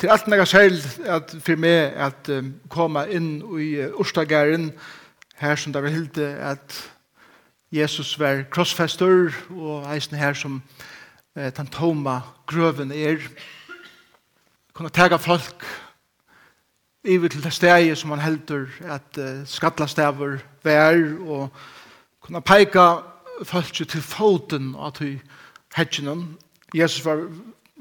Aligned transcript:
Til 0.00 0.08
alt 0.08 0.28
meg 0.32 0.40
selv 0.48 0.80
at 1.04 1.32
for 1.44 1.60
meg 1.60 1.92
at 2.00 2.28
um, 2.32 2.54
komme 2.72 3.02
inn 3.12 3.42
i 3.60 3.66
uh, 3.84 3.98
Ørstagæren, 4.00 4.70
her 5.36 5.58
som 5.60 5.74
det 5.74 5.82
var 5.84 5.92
hilde 5.92 6.28
at 6.40 6.76
Jesus 7.72 8.14
var 8.18 8.46
krossfester, 8.48 9.28
og 9.50 9.84
eisen 9.92 10.16
her 10.16 10.32
som 10.32 10.62
uh, 11.36 11.50
den 11.56 11.68
toma 11.68 12.20
grøven 12.48 12.92
er. 12.96 13.20
Kunne 14.72 14.88
tega 14.88 15.20
folk 15.20 15.66
iver 17.04 17.28
til 17.28 17.44
det 17.44 17.52
steget 17.52 17.98
som 17.98 18.16
han 18.16 18.24
heldur 18.24 18.72
at 18.80 19.20
uh, 19.20 19.44
skattlastaver 19.44 20.38
vær, 20.64 20.96
og 21.28 21.48
kunne 22.24 22.40
peika 22.40 23.02
folk 23.44 23.74
til 23.84 24.00
foten 24.00 24.72
av 24.78 24.96
til 24.96 25.20
hedgenen. 25.76 26.38
Jesus 26.72 27.04
var 27.04 27.26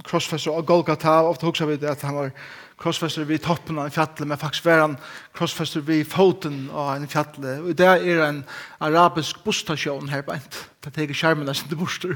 krossfester 0.03 0.51
av 0.55 0.65
Golgata, 0.65 1.21
ofte 1.27 1.47
husker 1.47 1.69
vi 1.69 1.77
at 1.87 2.01
han 2.05 2.15
var 2.15 2.33
krossfester 2.79 3.27
vid 3.27 3.43
toppen 3.43 3.79
av 3.79 3.89
en 3.89 3.93
fjallet, 3.93 4.23
men 4.27 4.39
faktisk 4.39 4.65
var 4.65 4.83
han 4.85 4.97
krossfester 5.35 5.83
vid 5.85 6.07
foten 6.07 6.69
av 6.71 6.93
en 6.95 7.07
fjallet. 7.11 7.63
Og 7.63 7.75
det 7.77 7.87
er 7.87 8.21
en 8.23 8.43
arabisk 8.79 9.43
bostasjon 9.43 10.11
her 10.11 10.23
beint. 10.27 10.61
Det 10.83 10.95
er 10.95 11.07
ikke 11.07 11.19
skjermen 11.21 11.49
der 11.49 11.57
som 11.57 11.71
det 11.71 11.79
borster. 11.79 12.15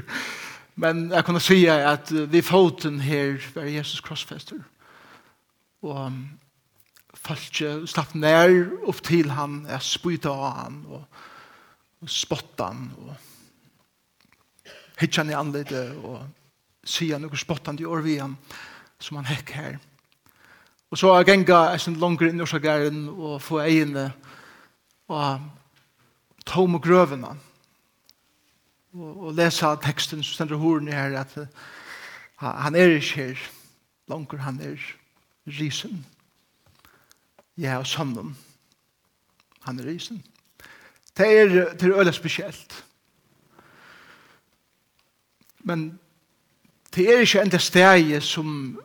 Men 0.80 1.10
jeg 1.12 1.26
kunne 1.26 1.42
si 1.42 1.60
at 1.68 2.10
vid 2.10 2.42
foten 2.42 3.00
her 3.04 3.36
var 3.54 3.68
Jesus 3.70 4.00
krossfester. 4.04 4.62
Og 5.84 6.16
folk 7.14 7.60
slapp 7.90 8.14
nær 8.16 8.54
opp 8.88 9.02
til 9.04 9.30
han, 9.36 9.66
jeg 9.68 9.84
spyta 9.84 10.32
av 10.32 10.56
han, 10.62 10.80
og, 10.88 11.04
og 12.00 12.40
han, 12.58 12.88
og 13.04 13.12
hittet 14.98 15.20
han 15.20 15.30
i 15.30 15.36
anledet, 15.36 15.84
og 16.04 16.24
sier 16.84 17.18
noen 17.18 17.36
spottende 17.36 17.82
i 17.82 18.02
vi 18.04 18.18
ham, 18.18 18.36
som 18.98 19.16
han 19.16 19.28
hekk 19.28 19.50
her. 19.50 19.78
Og 20.90 20.98
så 20.98 21.10
er 21.10 21.26
genga 21.26 21.74
en 21.74 21.98
langer 21.98 22.28
inn 22.28 22.38
i 22.38 22.44
årsagæren 22.44 23.08
og 23.08 23.42
få 23.42 23.60
egene 23.64 24.12
og 25.08 25.40
tom 26.46 26.74
og 26.74 26.82
grøvene. 26.82 27.32
Og, 28.94 29.26
og 29.26 29.34
lese 29.34 29.66
teksten 29.82 30.22
som 30.22 30.36
stender 30.36 30.60
horen 30.60 30.88
her 30.88 31.18
at 31.18 31.34
han 32.38 32.74
er 32.74 32.94
ikke 32.94 33.16
her. 33.16 33.42
Langer 34.08 34.38
han 34.38 34.60
er 34.60 34.78
risen. 35.46 36.06
Ja, 37.56 37.78
og 37.78 37.86
sammen. 37.86 38.36
Han 39.60 39.78
er 39.78 39.86
risen. 39.86 40.24
Det 41.16 41.26
er, 41.26 41.48
det 41.74 41.82
er 41.82 41.98
øyla 41.98 42.12
spesielt. 42.12 42.84
Men 45.58 45.98
det 46.94 47.08
er 47.10 47.20
ikke 47.20 47.42
enda 47.42 47.58
steg 47.58 48.22
som, 48.22 48.80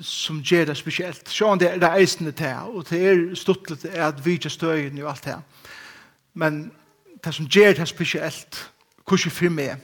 som 0.00 0.40
gjør 0.42 0.64
det 0.64 0.76
spesielt. 0.76 1.28
Så 1.28 1.54
det 1.60 1.70
er 1.70 1.78
det 1.78 1.90
eisende 2.00 2.32
til, 2.32 2.54
og 2.72 2.86
det 2.90 3.00
er 3.08 3.34
stuttlet 3.34 3.84
at 3.84 4.24
vi 4.24 4.32
ikke 4.32 4.50
støyen 4.50 5.02
og 5.02 5.10
alt 5.10 5.24
det. 5.24 5.36
Men 6.34 6.72
det 7.24 7.34
som 7.34 7.46
gjør 7.46 7.72
det 7.72 7.88
spesielt, 7.88 8.70
hvordan 9.08 9.30
for 9.30 9.48
meg, 9.48 9.76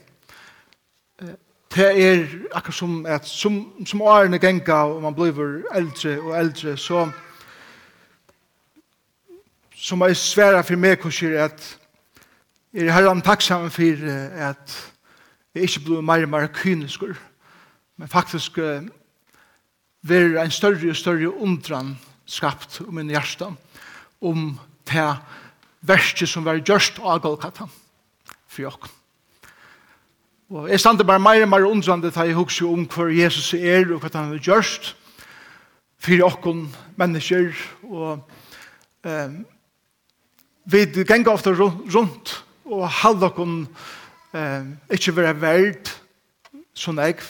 det 1.75 1.87
er 2.03 2.25
akkurat 2.51 2.75
som 2.75 3.05
at 3.05 3.27
som, 3.27 3.85
som 3.85 4.01
årene 4.01 4.39
genga 4.39 4.73
og 4.73 5.01
man 5.01 5.15
blir 5.15 5.61
eldre 5.73 6.19
og 6.19 6.39
eldre, 6.39 6.77
så 6.77 7.09
som 9.75 10.01
er 10.01 10.13
svære 10.13 10.63
for 10.63 10.75
meg 10.75 10.99
hvordan 11.01 11.37
at 11.47 11.77
jeg 12.73 12.87
er 12.87 12.93
herren 12.93 13.21
takksamen 13.21 13.71
for 13.71 14.11
at 14.49 14.93
jeg 15.55 15.63
ikke 15.63 15.79
blir 15.85 16.01
mer 16.01 16.23
og 16.23 16.29
mer 16.29 16.47
kyniskur 16.47 17.15
men 17.97 18.07
faktisk 18.11 18.57
uh, 18.57 18.81
er 20.09 20.41
en 20.41 20.51
større 20.51 20.89
og 20.89 20.95
større 20.97 21.33
undran 21.33 21.97
skapt 22.25 22.81
om 22.87 22.95
min 22.95 23.11
hjerte 23.11 23.49
om 24.21 24.59
det 24.89 25.09
verste 25.81 26.27
som 26.27 26.45
var 26.45 26.61
gjørst 26.61 26.99
av 27.01 27.21
Golgata 27.23 27.67
for 28.47 28.63
jokk. 28.65 28.89
Og 30.51 30.67
jeg 30.67 30.81
stande 30.83 31.05
bare 31.07 31.21
meir 31.23 31.45
og 31.45 31.51
mer 31.51 31.67
undrande 31.67 32.11
da 32.11 32.25
jeg 32.27 32.35
husker 32.35 32.67
om 32.67 32.83
hva 32.91 33.07
Jesus 33.13 33.53
er 33.55 33.87
og 33.87 34.01
hva 34.03 34.11
han 34.17 34.33
har 34.33 34.43
gjørst 34.43 34.91
for 36.01 36.17
jokken 36.17 36.65
mennesker 36.99 37.53
og 37.87 38.19
um, 39.05 39.37
vi 40.71 40.85
ganger 41.07 41.31
ofte 41.31 41.53
rundt 41.55 42.33
og 42.65 42.89
halde 43.01 43.29
okken 43.29 43.55
um, 44.33 44.73
ikke 44.91 45.15
være 45.15 45.39
verd 45.41 45.93
som 46.73 46.99
jeg 46.99 47.21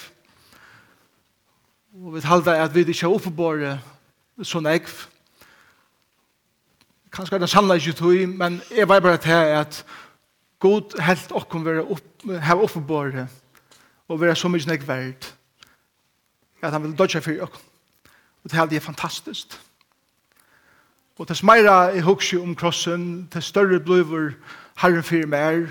Og 1.91 2.13
vi 2.13 2.19
halda 2.23 2.63
at 2.63 2.75
vi 2.75 2.85
ikke 2.87 3.03
er 3.03 3.11
oppebore 3.11 3.71
sånn 4.47 4.67
ekv. 4.71 4.91
Kanskje 7.11 7.35
er 7.35 7.41
det 7.43 7.49
sanna 7.51 7.75
ikke 7.75 7.97
tog, 7.99 8.21
men 8.39 8.61
jeg 8.71 8.87
var 8.87 9.01
bare 9.03 9.19
til 9.19 9.35
at 9.35 9.81
god 10.63 10.95
helt 11.03 11.33
okkom 11.35 11.65
være 11.65 11.83
opp, 11.83 12.23
her 12.23 12.63
oppebore 12.63 13.25
og 14.07 14.21
være 14.21 14.35
så 14.39 14.47
mye 14.47 14.63
nek 14.69 14.85
verd 14.87 15.27
at 16.61 16.71
han 16.71 16.83
vil 16.83 16.95
dodge 16.95 17.21
for 17.21 17.43
okkom. 17.43 17.67
Og 18.43 18.51
det 18.51 18.75
er 18.75 18.79
fantastisk. 18.79 19.59
Og 21.17 21.27
til 21.27 21.35
smeira 21.35 21.89
i 21.91 21.99
hugsi 21.99 22.37
om 22.37 22.55
krossen, 22.55 23.27
til 23.31 23.41
større 23.41 23.79
blivur 23.79 24.31
herren 24.77 25.03
fyrir 25.03 25.27
mer, 25.27 25.67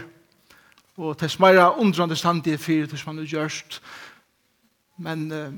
og 0.97 1.19
til 1.19 1.31
smeira 1.31 1.79
undrandestandi 1.79 2.57
fyrir 2.57 2.87
til 2.87 2.99
som 2.99 3.17
han 3.17 3.25
har 3.25 3.33
gjørst. 3.33 3.83
Men 4.99 5.33
uh, 5.33 5.55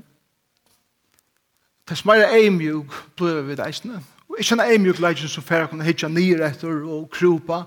Tess 1.87 2.05
meira 2.07 2.31
eimjúk 2.31 2.95
blöver 3.19 3.49
vi 3.49 3.59
deisne. 3.59 4.01
Og 4.31 4.39
ikkje 4.39 4.57
en 4.59 4.65
eimjúk 4.65 5.01
leikjen 5.03 5.29
som 5.29 5.45
færa 5.45 5.67
kunne 5.67 5.85
hitja 5.85 6.09
nir 6.09 6.45
etter 6.47 6.85
og 6.87 7.09
krupa, 7.11 7.65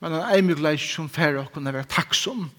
men 0.00 0.12
en 0.12 0.32
eimjúk 0.36 0.60
leikjen 0.60 0.92
som 0.92 1.08
færa 1.08 1.46
kunne 1.52 1.72
være 1.72 1.88
takksom 1.88 2.50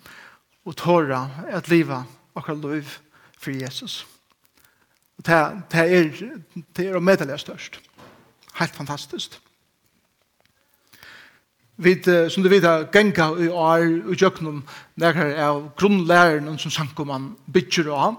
og 0.66 0.76
tåra 0.76 1.28
at 1.54 1.70
liva 1.70 2.04
okkar 2.36 2.58
liv 2.60 2.98
for 3.38 3.54
Jesus. 3.54 4.06
Og 5.18 5.26
det 5.26 5.34
er, 5.34 6.10
det 6.78 6.88
er 6.88 6.98
å 6.98 7.02
medelig 7.02 7.40
størst. 7.46 7.80
Helt 8.58 8.76
fantastisk. 8.76 9.38
Vi, 11.78 11.94
som 12.34 12.42
du 12.42 12.50
vet, 12.50 12.66
genga 12.90 13.30
i 13.38 13.48
år 13.54 13.86
i 13.86 14.18
jøknum 14.18 14.64
nærkar 14.98 15.36
av 15.46 15.60
grunnlæren 15.78 16.58
som 16.58 16.74
sankumann 16.74 17.36
bytjer 17.54 17.92
av. 17.94 18.18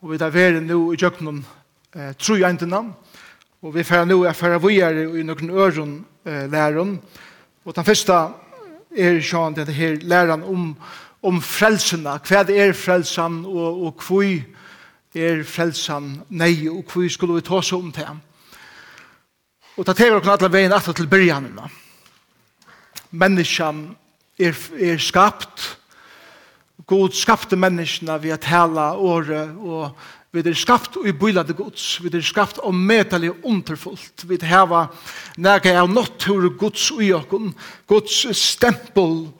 Og 0.00 0.14
vi 0.14 0.20
tar 0.20 0.32
veri 0.32 0.62
nu 0.64 0.94
i 0.94 0.96
jøknum 0.96 1.42
eh, 1.94 2.12
tru 2.18 2.42
entena, 2.46 2.82
og 3.62 3.74
vi 3.74 3.84
fer 3.84 4.04
nu 4.06 4.22
er 4.24 4.36
fer 4.36 4.58
vi 4.62 4.80
er 4.80 5.00
i 5.18 5.22
nokon 5.22 5.50
øron 5.50 6.04
eh, 6.24 6.50
læren. 6.50 7.00
og 7.64 7.74
den 7.74 7.84
første 7.84 8.12
er 8.96 9.20
sjåan 9.20 9.54
det 9.54 9.68
her 9.68 9.96
læran 10.02 10.42
om, 10.42 10.76
om 11.22 11.42
frelsena, 11.42 12.18
hva 12.18 12.44
er 12.50 12.72
frelsan 12.72 13.44
og, 13.44 13.82
og 13.86 14.02
hva 14.08 14.44
er 15.14 15.42
frelsan 15.44 16.22
nei, 16.28 16.68
og 16.68 16.84
hva 16.84 17.08
skulle 17.08 17.34
vi 17.34 17.46
ta 17.46 17.54
oss 17.58 17.72
om 17.72 17.92
til. 17.92 18.20
Og 19.76 19.86
ta 19.86 19.94
tever 19.94 20.18
okkur 20.18 20.34
alle 20.34 20.52
veien 20.52 20.72
aftur 20.72 20.92
til 20.92 21.06
byrjanina. 21.06 21.68
Menneskjan 23.10 23.84
er, 24.38 24.56
er 24.80 24.98
skapt, 24.98 25.78
God 26.88 27.12
skapte 27.12 27.56
menneskene 27.56 28.14
ved 28.22 28.32
å 28.32 28.40
tale 28.40 28.84
året 28.96 29.50
og 29.60 29.98
Vi 30.38 30.50
er 30.50 30.54
skapt 30.54 30.96
i 31.02 31.12
bylade 31.12 31.54
gods. 31.56 31.98
Vi 32.02 32.10
er 32.14 32.22
skapt 32.22 32.60
og 32.62 32.74
medelig 32.74 33.32
underfullt. 33.42 34.22
Vi 34.28 34.38
heva 34.46 34.84
nega 35.36 35.72
av 35.80 35.90
nattur 35.90 36.46
gods 36.58 36.92
ui 36.94 37.10
okken. 37.16 37.50
Gods 37.90 38.20
stempel. 38.38 39.32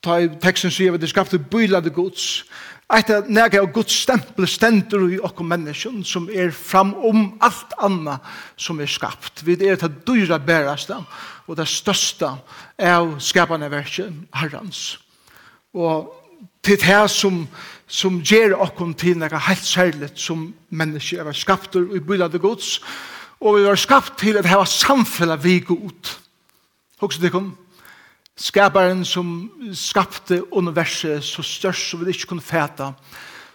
Ta 0.00 0.16
i 0.22 0.30
teksten 0.40 0.72
sier 0.72 0.94
vi 0.94 1.02
er 1.04 1.10
skapt 1.10 1.36
i 1.36 1.42
bylade 1.42 1.92
gods. 1.92 2.46
Eit 2.88 3.10
er 3.12 3.28
nega 3.28 3.60
av 3.60 3.68
gods 3.76 3.92
stempel 4.06 4.48
stendur 4.48 5.10
i 5.12 5.20
okken 5.20 5.50
menneskjen 5.50 6.00
som 6.08 6.30
er 6.32 6.54
fram 6.56 6.94
om 7.04 7.34
alt 7.44 7.74
anna 7.84 8.16
som 8.56 8.80
er 8.80 8.88
skapt. 8.88 9.44
Vi 9.44 9.58
er 9.68 9.76
det 9.76 10.06
dyra 10.08 10.38
bæraste 10.40 10.96
og 11.44 11.58
det 11.60 11.68
største 11.68 12.30
av 12.80 13.18
skapande 13.20 13.68
verket 13.68 14.16
herrans. 14.32 14.96
Og 15.76 16.08
til 16.64 16.80
det 16.80 17.04
som 17.12 17.42
er 17.44 17.76
som 17.88 18.20
ger 18.20 18.52
okkon 18.60 18.92
til 18.94 19.18
nega 19.18 19.40
helt 19.48 19.64
særligt 19.64 20.20
som 20.20 20.50
mennesker 20.70 21.24
er 21.24 21.36
skapt 21.36 21.76
og 21.76 21.96
i 21.96 22.00
bydande 22.04 22.38
gods, 22.38 22.78
og 23.40 23.56
vi 23.56 23.68
er 23.70 23.78
skapt 23.80 24.18
til 24.20 24.36
at 24.36 24.46
hava 24.46 24.66
samfella 24.66 25.38
vi 25.40 25.60
god. 25.60 26.16
Hoks 27.00 27.18
det 27.18 27.32
kom. 27.32 27.54
Skaparen 28.38 29.04
som 29.04 29.50
skapte 29.74 30.42
universet 30.54 31.24
så 31.24 31.42
størst 31.42 31.90
som 31.90 32.04
vi 32.04 32.12
ikke 32.12 32.26
kunne 32.26 32.44
fæta, 32.44 32.92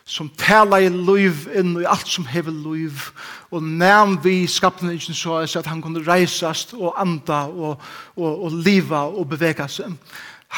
som 0.05 0.27
tala 0.37 0.81
i 0.83 0.89
liv 0.89 1.45
inn 1.55 1.77
i 1.79 1.87
alt 1.87 2.07
som 2.07 2.25
hever 2.27 2.51
liv, 2.51 3.05
og 3.51 3.63
nevn 3.63 4.17
vi 4.23 4.47
skapte 4.47 4.91
ikke 4.91 5.15
så 5.15 5.37
at 5.43 5.69
han 5.69 5.81
kunne 5.81 6.03
reisast 6.03 6.73
og 6.73 6.99
anda 6.99 7.45
og, 7.47 7.79
og, 8.15 8.43
og 8.43 8.51
liva 8.65 9.05
og 9.07 9.29
bevega 9.29 9.67
seg. 9.71 9.93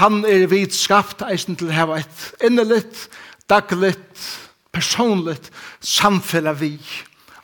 Han 0.02 0.26
er 0.26 0.48
vidt 0.52 0.74
skapt 0.74 1.22
eisen 1.30 1.56
til 1.56 1.70
å 1.70 1.76
hava 1.76 2.02
et 2.02 2.26
innelitt 2.44 3.06
dagligt, 3.50 4.52
personligt 4.72 5.52
samfella 5.80 6.54
vi. 6.54 6.80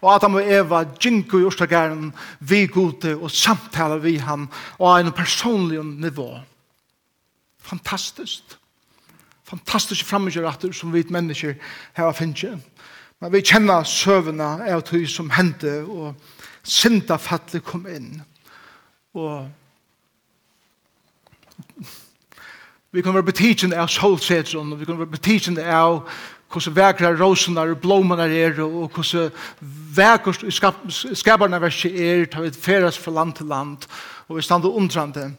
Og 0.02 0.16
Adam 0.16 0.36
og 0.36 0.48
Eva 0.50 0.84
ginko 1.00 1.40
i 1.40 1.46
Ørstegæren, 1.46 2.14
vi 2.40 2.66
gode 2.66 3.16
og 3.18 3.32
samtala 3.32 4.00
vi 4.02 4.16
han 4.18 4.48
og 4.80 5.00
en 5.00 5.12
personlig 5.12 5.84
nivå. 5.86 6.40
Fantastiskt. 7.62 8.58
Fantastisk 9.44 10.06
framgjørater 10.06 10.72
som 10.74 10.94
vi 10.94 11.04
mennesker 11.10 11.54
har 11.94 12.14
finnet. 12.18 12.60
Men 13.22 13.34
vi 13.34 13.44
kjenner 13.46 13.84
søvnene 13.86 14.66
av 14.66 14.82
tog 14.82 15.04
som 15.10 15.30
hendte 15.30 15.84
og 15.86 16.16
syndafattelig 16.64 17.62
kom 17.68 17.86
inn. 17.86 18.24
Og 19.14 19.46
Vi 22.92 23.02
kan 23.02 23.14
være 23.14 23.24
betidgen 23.24 23.74
av 23.74 23.88
solsetron, 23.88 24.74
og 24.74 24.80
vi 24.80 24.86
kan 24.86 24.98
være 25.00 25.14
betidgen 25.14 25.60
av 25.60 26.02
hvordan 26.52 26.76
vekra 26.76 27.14
rosen 27.16 27.56
og 27.58 27.78
blomene 27.80 28.26
er, 28.28 28.58
og 28.60 28.92
hvordan 28.92 29.32
vekkert 29.96 30.44
skaparna 31.16 31.62
verset 31.64 31.96
er, 31.96 32.26
tar 32.28 32.44
vi 32.44 32.52
feras 32.52 33.00
fra 33.00 33.14
land 33.16 33.38
til 33.40 33.48
land, 33.48 33.88
og 34.28 34.36
vi 34.36 34.44
stander 34.44 34.76
undrande. 34.76 35.30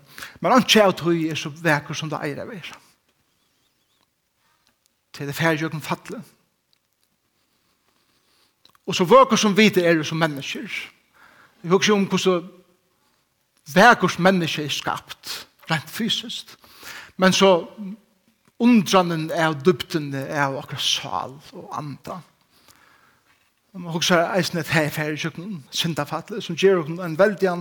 Men 0.40 0.52
han 0.52 0.64
tjau 0.64 0.94
tøy 0.96 1.28
er 1.28 1.36
så 1.36 1.52
vekra 1.52 1.94
som 1.94 2.08
det 2.08 2.22
eier 2.24 2.40
av 2.40 2.54
er. 2.54 2.72
Til 5.12 5.28
det 5.28 5.36
færgjøkken 5.36 5.84
fatle. 5.84 6.22
Og 8.88 8.96
så 8.96 9.04
vekra 9.04 9.36
som 9.36 9.56
vite 9.56 9.84
er 9.84 10.00
som 10.02 10.18
mennesker. 10.18 10.72
Vi 11.62 11.68
husker 11.68 11.94
om 11.94 12.08
hvordan 12.08 12.48
vekra 13.76 14.08
som 14.08 14.24
mennesker 14.24 14.64
er 14.64 14.72
skapt, 14.72 15.36
rent 15.68 15.92
fysisk. 15.92 16.56
Men 17.16 17.32
så 17.32 17.66
undrannen 18.62 19.30
er 19.30 19.54
dybden 19.58 20.12
er 20.14 20.54
akkurat 20.58 20.84
sal 20.84 21.34
og 21.52 21.72
anda. 21.78 22.20
Og 23.72 23.80
man 23.80 23.94
husker 23.94 24.28
eisen 24.36 24.60
et 24.60 24.70
hei 24.72 24.88
færre 24.92 25.16
kjøkken, 25.16 25.62
syndafatle, 25.72 26.42
som 26.44 26.56
gjør 26.56 26.90
en 27.00 27.18
veldig 27.18 27.54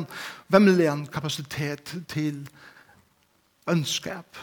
vemmelig 0.52 0.90
kapasitet 1.12 1.94
til 2.12 2.44
ønskap. 3.72 4.40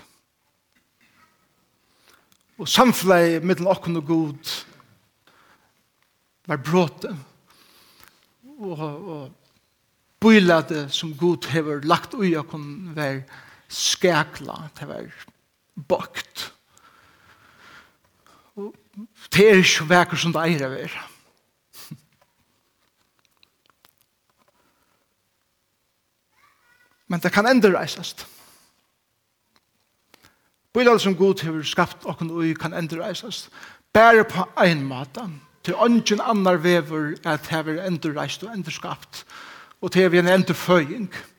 Og 2.58 2.68
samfunnet 2.68 3.44
mellom 3.44 3.68
okken 3.70 4.00
og 4.00 4.06
god 4.06 4.54
var 6.48 6.62
bråte. 6.64 7.12
Og, 8.58 8.80
og 8.80 9.30
bøylade 10.20 10.88
som 10.90 11.12
god 11.14 11.46
hever 11.52 11.84
lagt 11.86 12.16
ui 12.16 12.32
okken 12.36 12.96
var 12.96 13.20
bråte 13.20 13.47
skækla, 13.68 14.70
det 14.78 14.88
var 14.88 15.06
bakt. 15.88 16.52
Og 18.56 18.74
det 19.32 19.44
er 19.50 19.62
ikke 19.62 19.88
vekker 19.88 20.18
som 20.18 20.34
det 20.34 20.42
eier 20.48 20.66
å 20.66 20.80
er. 20.80 20.96
Men 27.08 27.22
det 27.24 27.32
kan 27.32 27.46
enda 27.48 27.70
reisast. 27.72 28.26
Bøyler 30.72 30.98
som 31.00 31.16
god 31.16 31.40
har 31.46 31.62
skapt 31.64 32.04
og 32.04 32.18
kan 32.60 32.74
endre 32.76 33.06
reisast. 33.06 33.48
Bære 33.92 34.26
på 34.28 34.44
ein 34.60 34.84
måte. 34.84 35.24
Til 35.64 35.74
ånden 35.74 36.20
annar 36.20 36.60
vever 36.62 37.16
at 37.24 37.48
hever 37.48 37.80
enda 37.86 38.12
reist 38.14 38.44
og 38.44 38.52
enda 38.52 38.70
skapt. 38.70 39.24
Og 39.80 39.92
til 39.92 40.10
vi 40.12 40.18
en 40.18 40.28
enda 40.28 40.52
føying. 40.52 41.08
Og 41.08 41.37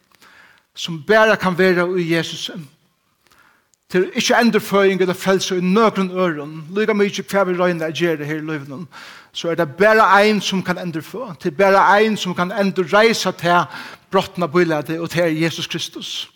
som 0.80 1.02
bare 1.04 1.36
kan 1.36 1.58
være 1.58 1.84
i 2.00 2.14
Jesus. 2.16 2.52
Til 3.90 4.04
er 4.06 4.16
ikke 4.16 4.38
endreføring 4.42 5.02
eller 5.02 5.18
frelse 5.18 5.58
i 5.58 5.62
nøkron 5.62 6.12
øren. 6.12 6.54
Lykke 6.76 6.94
mye 6.94 7.24
hva 7.26 7.44
vi 7.44 7.56
røyne 7.58 7.84
er 7.84 7.96
gjerne 7.96 8.26
her 8.26 8.38
i 8.38 8.46
løyvnen. 8.46 8.86
Så 9.34 9.50
er 9.50 9.58
det 9.60 9.76
bare 9.78 10.06
en 10.30 10.42
som 10.42 10.62
kan 10.64 10.78
endrefø. 10.78 11.34
Det 11.44 11.52
er 11.52 11.58
bare 11.58 12.04
en 12.06 12.18
som 12.18 12.36
kan 12.36 12.52
endrereise 12.52 13.32
til 13.32 13.66
brottene 14.12 14.48
på 14.48 14.64
det, 14.64 15.00
og 15.00 15.10
til 15.10 15.42
Jesus 15.42 15.68
Kristus. 15.68 16.30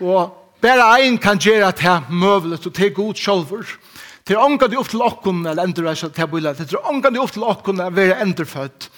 Og 0.00 0.34
bare 0.60 1.06
en 1.06 1.18
kan 1.18 1.38
gjøre 1.38 1.72
til 1.72 2.00
møvlet 2.10 2.66
og 2.66 2.74
til 2.74 2.94
god 2.94 3.14
sjølver. 3.14 3.78
til 4.26 4.36
ångan 4.36 4.70
de 4.70 4.76
opp 4.76 4.88
til 4.88 5.02
åkken 5.02 5.46
eller 5.46 5.62
endrereise 5.62 6.08
til 6.10 6.26
på 6.26 6.40
det. 6.40 6.58
Det 6.58 6.78
ångan 6.84 7.14
de 7.14 7.20
opp 7.20 7.32
til 7.32 7.44
åkken 7.44 7.80
å 7.80 7.90
være 7.90 8.20
endrefødt. 8.20 8.90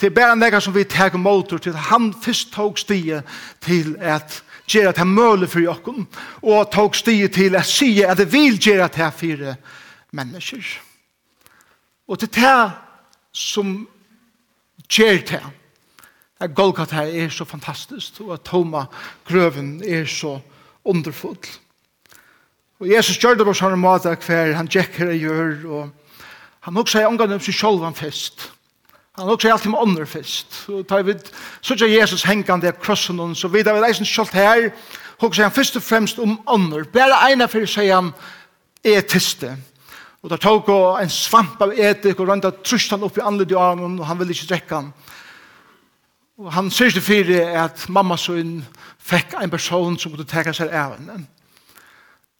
Det 0.00 0.06
er 0.06 0.14
bare 0.14 0.36
nekka 0.36 0.60
som 0.60 0.74
vi 0.74 0.84
tar 0.84 1.16
motor 1.16 1.58
til 1.58 1.76
han 1.76 2.12
først 2.22 2.52
tog 2.52 2.78
stige 2.78 3.22
til 3.60 3.96
at 4.00 4.42
gjøre 4.66 4.92
det 4.92 5.06
møle 5.06 5.48
for 5.48 5.60
jokken, 5.60 6.08
og 6.42 6.70
tog 6.72 6.96
stige 6.96 7.28
til 7.28 7.56
at 7.56 7.66
sige 7.66 8.06
at 8.06 8.18
det 8.18 8.32
vil 8.32 8.58
gjøre 8.58 8.88
det 8.88 9.12
fire 9.14 9.54
mennesker. 10.12 10.62
Og 12.08 12.18
til 12.18 12.34
det 12.34 12.72
som 13.32 13.88
gjør 14.88 15.16
det, 15.16 15.42
at 16.40 16.54
Golgata 16.54 17.06
er 17.06 17.28
så 17.28 17.44
fantastisk, 17.44 18.20
og 18.20 18.32
at 18.32 18.40
Toma 18.40 18.84
grøven 19.24 19.82
er 19.84 20.04
så 20.04 20.40
underfull. 20.84 21.38
Og 22.80 22.90
Jesus 22.90 23.18
gjør 23.18 23.34
det 23.38 23.46
på 23.46 23.54
sånne 23.54 23.78
måte 23.78 24.16
hver 24.26 24.56
han 24.58 24.66
gjekker 24.66 25.12
og 25.12 25.20
gjør, 25.22 25.52
og 25.70 25.90
han 26.66 26.76
også 26.76 26.98
er 26.98 27.06
omgang 27.06 27.32
om 27.32 27.40
seg 27.40 27.54
selv 27.54 27.84
han 27.84 27.94
fest. 27.94 28.48
Han 29.16 29.26
har 29.26 29.34
også 29.34 29.50
alltid 29.52 29.70
med 29.70 29.78
ånder 29.82 30.04
først. 30.08 30.54
Og 30.68 30.86
tar 30.88 31.02
vi 31.02 31.14
så 31.60 31.76
Jesus 31.86 32.22
hengende 32.24 32.68
av 32.68 32.78
krossen 32.80 33.20
og 33.20 33.36
så 33.36 33.48
videre. 33.48 33.74
Vi 33.74 33.82
er 33.82 33.90
eisen 33.90 34.08
kjølt 34.08 34.32
her. 34.32 34.70
Og 35.18 35.34
sier 35.34 35.44
han 35.44 35.54
først 35.54 35.76
og 35.76 35.84
fremst 35.84 36.18
om 36.18 36.38
ånder. 36.48 36.86
Bare 36.92 37.18
ene 37.30 37.48
for 37.48 37.66
sier 37.68 37.94
han 37.94 38.08
etiste. 38.82 39.52
Og 40.22 40.30
da 40.32 40.38
tok 40.40 40.70
han 40.72 41.04
en 41.04 41.12
svamp 41.12 41.60
av 41.62 41.74
etik 41.76 42.20
og 42.20 42.30
rønta 42.30 42.54
trusht 42.64 42.94
han 42.94 43.04
opp 43.04 43.18
i 43.18 43.26
anledd 43.26 43.52
i 43.52 43.58
armen 43.58 43.98
og 44.00 44.06
han 44.06 44.18
ville 44.18 44.32
ikke 44.32 44.48
drekke 44.54 44.80
han. 44.80 44.90
Og 46.40 46.48
han 46.54 46.70
sier 46.72 46.94
til 46.94 47.04
fire 47.04 47.44
at 47.66 47.84
mamma 47.92 48.16
sønn 48.16 48.62
fikk 49.02 49.36
en 49.38 49.52
person 49.52 49.98
som 49.98 50.14
måtte 50.14 50.30
teka 50.30 50.54
seg 50.56 50.72
av 50.72 50.96
henne. 50.96 51.20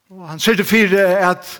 Og 0.09 0.25
han 0.31 0.41
sier 0.41 0.57
til 0.57 0.69
fire 0.69 1.07
at 1.29 1.59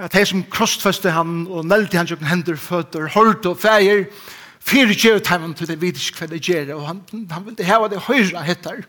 at 0.00 0.14
hei 0.16 0.22
som 0.24 0.40
krossfeste 0.48 1.12
han 1.12 1.42
og 1.52 1.66
nelte 1.68 1.98
han 1.98 2.08
sjokken 2.08 2.30
hender, 2.30 2.56
føtter, 2.56 3.10
hård 3.12 3.44
og 3.50 3.58
feir, 3.60 4.06
Fyrir 4.60 4.94
gjør 4.94 5.22
tæmen 5.24 5.54
til 5.56 5.68
det 5.70 5.80
vidisk 5.80 6.18
hva 6.20 6.28
det 6.30 6.42
gjør, 6.44 6.74
og 6.76 6.86
han, 6.86 7.00
han 7.30 7.46
ville 7.46 7.66
heva 7.66 7.88
det 7.88 8.02
høyra 8.06 8.42
hettar. 8.44 8.82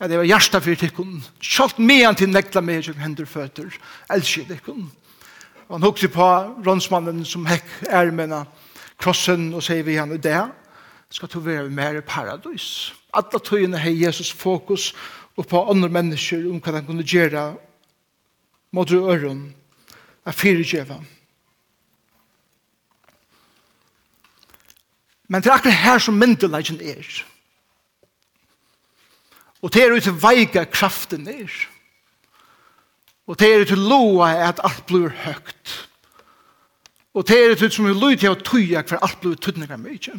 Ja, 0.00 0.08
det 0.08 0.18
var 0.18 0.26
hjärsta 0.26 0.60
fyrir 0.62 0.78
tikkun. 0.78 1.22
Kjalt 1.42 1.78
mean 1.78 2.16
til 2.18 2.30
nekla 2.30 2.62
meg 2.62 2.84
som 2.86 2.98
hendur 2.98 3.28
føtter, 3.30 3.74
elskje 4.10 4.46
tikkun. 4.48 4.88
Og 5.68 5.76
han 5.76 5.86
hukte 5.86 6.10
på 6.12 6.26
rånsmannen 6.66 7.24
som 7.26 7.46
hekk 7.46 7.66
ermena 7.88 8.44
krossen 9.00 9.52
og 9.54 9.62
sier 9.64 9.84
vi 9.86 9.98
han 9.98 10.14
i 10.14 10.20
det, 10.22 10.42
skal 11.14 11.30
du 11.30 11.38
være 11.40 11.70
mer 11.70 11.98
i 11.98 12.06
paradis. 12.06 12.92
Alla 13.14 13.38
tøyene 13.38 13.78
hei 13.78 13.94
Jesus 14.02 14.32
fokus 14.34 14.92
og 15.36 15.46
på 15.50 15.62
andre 15.70 15.88
mennesker 15.88 16.46
om 16.50 16.60
hva 16.62 16.74
han 16.78 16.86
kunne 16.86 17.06
gjøre 17.06 17.52
mot 18.74 18.90
øren, 18.90 19.52
av 20.26 20.32
fyrirgjeva. 20.34 20.96
Men 25.28 25.42
det 25.42 25.50
er 25.50 25.56
akkurat 25.56 25.84
her 25.84 25.98
som 26.02 26.18
myndelagen 26.20 26.80
er. 26.80 27.06
Og 29.64 29.72
det 29.72 29.82
er 29.82 29.94
ut 29.96 30.04
til 30.04 30.18
veika 30.20 30.64
kraften 30.68 31.28
er. 31.28 31.52
Og 33.26 33.38
det 33.40 33.48
er 33.48 33.64
ut 33.64 33.72
til 33.72 33.80
loa 33.80 34.28
at 34.48 34.60
alt 34.64 34.84
blir 34.86 35.08
høgt. 35.24 35.88
Og 37.14 37.28
det 37.28 37.38
er 37.38 37.54
ut 37.64 37.72
som 37.72 37.86
vi 37.86 37.94
lyd 37.94 38.20
til 38.20 38.34
å 38.34 38.40
tøya 38.42 38.82
hver 38.84 39.00
alt 39.00 39.20
blir 39.22 39.38
tøtninga 39.40 39.78
mykje. 39.80 40.18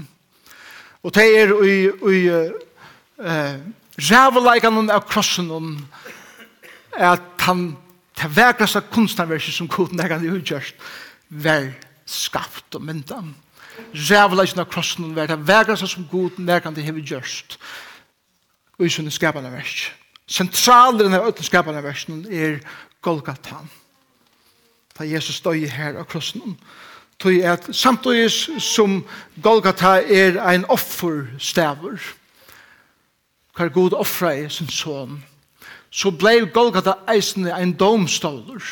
Og 1.05 1.13
det 1.13 1.25
er 1.37 1.51
i, 1.61 1.77
i 1.85 2.21
uh, 2.31 3.57
rævelaikanen 4.09 4.89
av 4.89 5.05
krossen 5.05 5.51
at 6.95 7.45
han 7.45 7.75
til 8.15 8.31
vekraste 8.31 8.81
kunstnerverset 8.95 9.53
som 9.53 9.67
koden 9.69 9.99
er 9.99 10.15
han 10.15 10.25
utgjørst 10.25 10.79
var 11.29 11.67
skapt 12.07 12.77
og 12.77 12.85
myndan 12.87 13.33
rævleisen 14.09 14.59
av 14.59 14.69
krossen 14.71 15.07
og 15.09 15.15
vært 15.17 15.35
vegrer 15.47 15.79
seg 15.79 15.91
som 15.91 16.07
god 16.11 16.39
nærkant 16.39 16.77
det 16.77 16.85
hever 16.85 17.05
gjørst. 17.05 17.57
Og 18.79 18.85
i 18.85 18.91
sånne 18.91 19.13
skapende 19.13 19.51
vers. 19.53 19.89
Sentralen 20.27 21.13
av 21.13 21.29
øtlen 21.29 21.47
skapende 21.47 21.83
vers 21.85 22.07
er 22.29 22.59
Golgata 23.01 23.61
Da 24.95 25.03
Jesus 25.03 25.41
støy 25.41 25.67
her 25.67 25.97
av 25.99 26.05
krossen. 26.07 26.57
tog 27.19 27.33
at 27.43 27.69
samtidig 27.71 28.31
som 28.59 29.05
Golgata 29.43 30.01
er 30.03 30.39
ein 30.47 30.65
offerstaver, 30.65 31.99
hver 33.55 33.69
god 33.69 33.93
offra 33.93 34.33
er 34.35 34.49
sin 34.49 34.69
son, 34.69 35.23
så 35.89 36.11
blei 36.11 36.45
Golgata 36.53 36.93
eisende 37.07 37.53
ein 37.55 37.73
domstoler, 37.73 38.63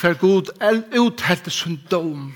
hver 0.00 0.14
god 0.14 0.52
uthelte 0.98 1.50
sin 1.50 1.80
dom, 1.90 2.34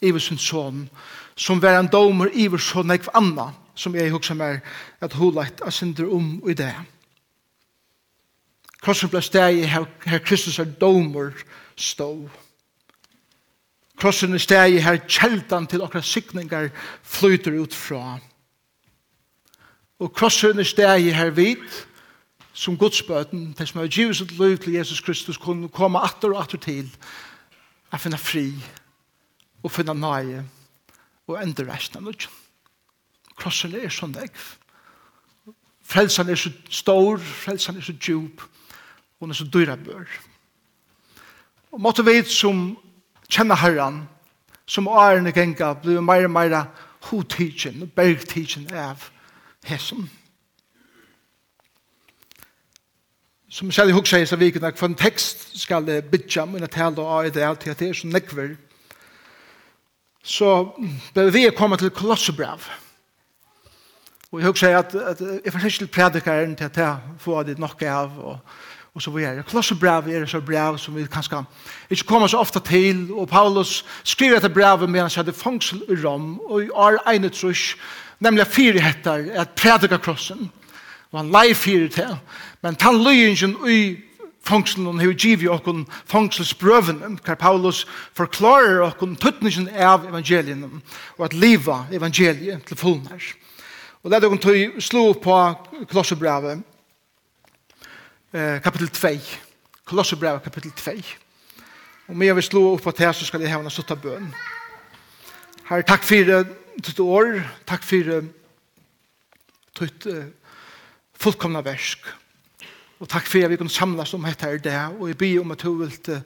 iver 0.00 0.18
sin 0.18 0.38
son, 0.38 0.88
som 1.36 1.62
var 1.62 1.78
en 1.78 1.88
domer 1.92 2.30
iver 2.32 2.58
så 2.58 2.82
nekv 2.82 3.08
anna, 3.14 3.50
som 3.74 3.94
jeg 3.94 4.12
husker 4.12 4.34
meg 4.34 4.60
at 5.00 5.12
hun 5.16 5.34
lagt 5.34 5.60
av 5.64 5.72
synder 5.72 6.08
om 6.12 6.38
i 6.48 6.54
det. 6.54 6.74
Krossen 8.80 9.10
ble 9.12 9.20
steg 9.22 9.60
i 9.60 9.68
her 9.68 10.22
Kristus 10.24 10.58
er 10.58 10.68
domer 10.80 11.34
stå. 11.76 12.14
Krossen 14.00 14.34
er 14.34 14.40
steg 14.40 14.76
i 14.76 14.84
her 14.84 15.02
kjeldan 15.04 15.68
til 15.68 15.84
okra 15.84 16.00
sikningar 16.02 16.70
flyter 17.04 17.58
ut 17.60 17.76
fra. 17.76 18.18
Og 20.00 20.12
krossen 20.16 20.58
er 20.58 20.68
steg 20.68 21.10
i 21.10 21.12
her 21.12 21.32
vit, 21.36 21.86
som 22.52 22.76
godsbøten, 22.76 23.52
det 23.58 23.68
som 23.68 23.80
er 23.80 23.92
givet 23.92 24.16
sitt 24.16 24.32
liv 24.38 24.56
til 24.58 24.72
Jesus 24.72 25.00
Kristus, 25.00 25.36
kunne 25.38 25.68
komme 25.68 26.00
atter 26.00 26.32
og 26.32 26.40
atter 26.42 26.58
til, 26.60 26.88
å 27.92 27.98
finne 27.98 28.18
fri, 28.20 28.52
og 29.62 29.72
finne 29.72 29.94
nøye 29.94 30.44
og 31.30 31.38
endre 31.42 31.68
resten 31.70 32.00
av 32.00 32.06
nødgjøn. 32.08 32.38
Krossen 33.40 33.74
er 33.78 33.92
sånn 33.92 34.12
deg. 34.12 34.34
Frelsen 35.90 36.28
er 36.30 36.38
så 36.38 36.52
stor, 36.70 37.18
frelsen 37.18 37.78
er 37.80 37.86
så 37.86 37.94
djup, 37.96 38.42
og 39.18 39.26
den 39.26 39.34
er 39.34 39.38
så 39.40 39.46
dyra 39.48 39.76
bør. 39.80 40.06
Og 41.72 41.80
måtte 41.80 42.04
vi 42.06 42.20
som 42.26 42.76
kjenner 43.30 43.58
Herren, 43.58 44.04
som 44.66 44.88
årene 44.88 45.32
genga, 45.34 45.72
blir 45.82 46.02
mer 46.04 46.28
og 46.28 46.34
mer 46.34 46.56
hodtidgen 47.08 47.82
og 47.82 47.92
bergtidgen 47.96 48.68
av 48.74 49.08
hesen. 49.66 50.08
Som 53.50 53.72
selv 53.74 53.90
i 53.90 53.96
hukse 53.96 54.20
i 54.22 54.26
seg 54.30 54.38
vikene, 54.38 54.70
for 54.78 54.86
en 54.86 54.98
tekst 54.98 55.48
skal 55.58 55.88
jeg 55.90 56.06
bytja, 56.10 56.44
men 56.46 56.62
jeg 56.62 56.74
taler 56.76 57.02
av 57.02 57.24
det 57.26 57.46
til 57.62 57.72
at 57.72 57.80
det 57.80 57.88
er 57.88 57.98
så 57.98 58.10
nekver, 58.10 58.54
så 60.22 60.68
bør 61.14 61.30
vi 61.30 61.50
komme 61.56 61.76
til 61.76 61.90
Kolossebrev. 61.90 62.68
Og 64.32 64.40
jeg 64.40 64.46
husker 64.46 64.78
at, 64.78 64.94
at 64.94 65.20
jeg 65.44 65.52
får 65.52 65.64
ikke 65.64 65.78
til 65.78 65.86
predikeren 65.86 66.56
til 66.56 66.64
at 66.64 66.76
jeg 66.76 66.96
får 67.18 67.42
det 67.42 67.58
nok 67.58 67.82
av, 67.82 68.12
og, 68.18 68.38
og 68.94 69.02
så 69.02 69.10
videre. 69.10 69.42
Kolossebrev 69.42 70.08
er 70.08 70.26
så 70.26 70.40
brev 70.40 70.78
som 70.78 70.96
vi 70.96 71.06
kanskje 71.06 71.42
ikke 71.90 72.04
kommer 72.04 72.28
så 72.28 72.38
ofte 72.38 72.60
til, 72.60 73.08
og 73.12 73.28
Paulus 73.28 73.84
skriver 74.04 74.36
etter 74.36 74.48
brevet 74.54 74.90
med 74.90 75.00
han 75.00 75.10
sier 75.10 75.26
det 75.26 75.34
fangsel 75.34 75.82
i 75.88 75.98
Rom, 76.04 76.38
og 76.40 76.62
i 76.62 76.70
år 76.70 77.00
ene 77.10 77.28
trus, 77.28 77.76
nemlig 78.20 78.46
fire 78.46 78.80
heter 78.80 79.32
at 79.34 79.56
predikakrossen, 79.56 80.50
og 81.10 81.18
han 81.18 81.32
leir 81.34 81.54
fire 81.54 81.88
til, 81.88 82.16
men 82.62 82.76
tann 82.76 83.02
løyingen 83.02 83.56
i 83.66 83.80
fangselen 84.46 84.88
og 84.88 85.00
hei 85.02 85.12
givi 85.14 85.48
okkun 85.50 85.84
fangselsbrøven 86.10 87.18
hver 87.24 87.38
Paulus 87.40 87.84
forklarer 88.18 88.86
okkun 88.88 89.16
tøtningen 89.20 89.68
av 89.74 90.06
evangelien 90.08 90.64
og 91.18 91.24
at 91.26 91.36
liva 91.36 91.84
evangeliet 91.92 92.64
til 92.66 92.80
fullnær 92.80 93.30
og 94.02 94.10
leder 94.10 94.30
okkun 94.30 94.76
å 94.78 94.84
slå 94.84 95.04
på 95.20 95.38
Kolosserbrevet 95.90 96.62
eh, 98.32 98.56
kapitel 98.64 98.88
2 98.88 99.16
Kolosserbrevet 99.90 100.46
kapitel 100.46 100.72
2 100.78 100.96
og 102.10 102.16
med 102.16 102.26
jeg 102.26 102.42
slå 102.48 102.64
opp 102.72 102.82
på 102.82 102.92
det 102.98 103.12
så 103.14 103.22
skal 103.22 103.44
jeg 103.44 103.52
hevna 103.52 103.70
sutta 103.70 103.94
bøn. 103.94 104.32
Herre, 105.68 105.84
takk 105.86 106.02
for 106.02 106.26
ditt 106.82 106.98
år, 107.04 107.36
takk 107.70 107.84
for 107.86 108.24
ditt 109.78 110.08
fullkomna 111.14 111.62
versk, 111.62 112.08
Og 113.00 113.08
takk 113.08 113.26
for 113.26 113.44
at 113.44 113.50
vi 113.50 113.56
kunne 113.56 113.72
samlas 113.72 114.14
om 114.14 114.24
dette 114.28 114.46
her 114.46 114.58
det. 114.58 114.76
og 115.00 115.08
jeg 115.08 115.18
ber 115.18 115.40
om 115.40 115.50
at 115.50 115.62
du 115.62 115.72
vil 115.74 116.22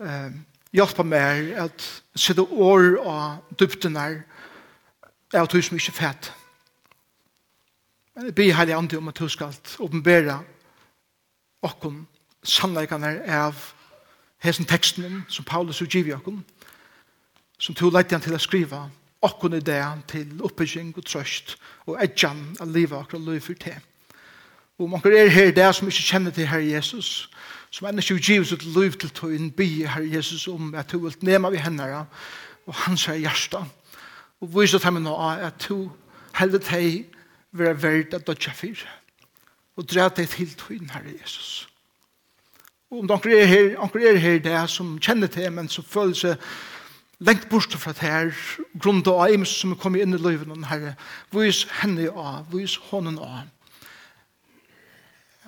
uh, 0.00 0.32
hjelpe 0.72 1.04
meg 1.04 1.52
at 1.56 2.02
sitte 2.16 2.42
år 2.42 2.98
og 3.00 3.56
dybden 3.60 3.96
her, 3.96 4.22
er 5.32 5.42
at 5.42 5.52
du 5.52 5.62
som 5.62 5.76
ikke 5.76 5.92
fett. 5.92 6.32
Men 8.14 8.26
jeg 8.28 8.34
ber 8.34 8.54
heilig 8.54 8.74
andre 8.74 8.98
om 8.98 9.08
at 9.08 9.18
du 9.18 9.28
skal 9.28 9.54
åpenbære 9.78 10.40
okken 11.62 12.06
sannleikene 12.44 13.22
av 13.30 13.54
hesen 14.42 14.66
teksten 14.66 15.22
som 15.28 15.44
Paulus 15.44 15.80
utgiver 15.82 16.18
okken, 16.18 16.42
som 17.58 17.74
to 17.74 17.88
lette 17.90 18.14
han 18.14 18.24
til 18.24 18.34
å 18.34 18.42
skrive 18.42 18.82
okken 19.22 19.54
i 19.54 19.62
det 19.62 19.80
til 20.10 20.42
oppbygging 20.42 20.92
og 20.96 21.06
trøst 21.06 21.56
og 21.86 21.96
edjan 22.02 22.56
av 22.60 22.68
livet 22.74 22.98
akkurat 22.98 23.28
liv 23.28 23.40
for 23.40 23.54
til. 23.54 23.78
Og 24.82 24.92
om 24.92 25.00
dere 25.00 25.18
er 25.18 25.28
her 25.28 25.44
i 25.44 25.54
dag 25.54 25.74
som 25.74 25.86
ikke 25.86 26.02
kjenner 26.02 26.32
til 26.34 26.46
Herre 26.50 26.66
Jesus, 26.66 27.30
som 27.70 27.86
enda 27.86 28.02
ikke 28.02 28.18
giver 28.18 28.44
sitt 28.44 28.64
liv 28.66 28.96
til 28.98 29.12
å 29.22 29.28
innby 29.30 29.66
Herre 29.86 30.08
Jesus 30.10 30.48
om 30.50 30.72
at 30.74 30.90
du 30.90 30.98
vil 31.04 31.14
nema 31.22 31.52
vi 31.54 31.60
henne 31.62 31.86
og 32.66 32.74
han 32.74 32.98
sier 32.98 33.20
hjerte. 33.22 33.60
Og 34.42 34.50
viser 34.56 34.82
til 34.82 34.90
henne 34.90 35.14
at 35.46 35.68
du 35.68 35.86
heldet 36.34 36.66
deg 36.66 37.14
være 37.52 37.76
verd 37.82 38.18
at 38.18 38.26
dødja 38.26 38.56
fyr. 38.58 38.82
Og 39.78 39.86
dra 39.86 40.08
deg 40.08 40.28
til 40.34 40.50
tøyen 40.58 40.90
Herre 40.90 41.14
Jesus. 41.14 41.68
Og 42.90 43.04
om 43.04 43.08
dere 43.08 43.38
er 43.38 43.46
her, 43.46 43.70
dere 43.94 44.14
er 44.16 44.20
her 44.26 44.40
i 44.40 44.44
dag 44.50 44.68
som 44.68 44.98
kjenner 44.98 45.30
til 45.30 45.52
men 45.52 45.70
som 45.70 45.86
føler 45.86 46.18
seg 46.18 46.52
lengt 47.22 47.46
bort 47.48 47.78
fra 47.78 47.94
det 47.94 48.02
her, 48.02 48.34
grunn 48.82 49.06
av 49.06 49.30
ims 49.30 49.54
som 49.62 49.70
er 49.70 49.78
kommet 49.78 50.02
inn 50.02 50.18
i 50.18 50.18
livet, 50.18 50.50
Herre, 50.66 50.96
vis 51.30 51.68
henne 51.78 52.10
av, 52.10 52.50
vis 52.50 52.80
hånden 52.90 53.22
av, 53.22 53.46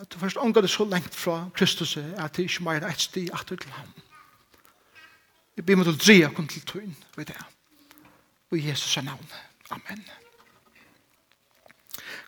at 0.00 0.12
du 0.12 0.18
først 0.18 0.36
omgår 0.36 0.60
det 0.60 0.70
så 0.70 0.84
lengt 0.84 1.14
fra 1.14 1.48
Kristus 1.54 1.96
at 1.96 2.36
det 2.36 2.42
ikke 2.42 2.64
mer 2.64 2.82
er 2.82 2.90
et 2.90 3.00
sti 3.00 3.28
at 3.32 3.46
til 3.46 3.70
ham. 3.70 3.88
Jeg 5.56 5.66
blir 5.66 5.76
med 5.76 5.84
til 5.84 5.94
å 5.94 6.02
dreie 6.02 6.30
kun 6.34 6.48
til 6.50 6.64
tøyen 6.66 6.96
ved 7.16 7.30
det. 7.30 7.38
Og 8.50 8.58
i 8.58 8.68
Jesus 8.68 8.96
er 8.96 9.06
navn. 9.06 9.28
Amen. 9.70 10.02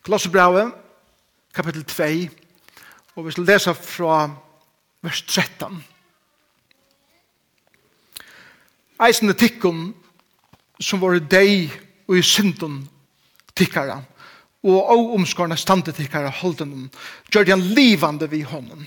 Kolossebrave, 0.03 0.73
kapittel 1.55 1.85
2, 1.85 2.05
og 3.17 3.27
vi 3.27 3.33
skal 3.33 3.45
lese 3.45 3.75
fra 3.75 4.31
vers 5.03 5.23
13. 5.23 5.85
Eisende 9.03 9.35
tikkun 9.35 9.89
som 10.81 11.01
var 11.01 11.19
deg 11.19 11.73
og 12.07 12.19
i 12.19 12.23
synden 12.23 12.85
tikkara. 13.57 13.99
Tikkara 13.99 14.16
og 14.67 14.91
av 14.91 15.15
omskårene 15.17 15.57
standet 15.59 15.97
til 15.99 16.09
hver 16.11 16.29
holden 16.41 16.73
om, 16.75 16.85
gjør 17.31 17.53
han 17.55 17.65
livande 17.77 18.29
vid 18.31 18.49
honom. 18.51 18.87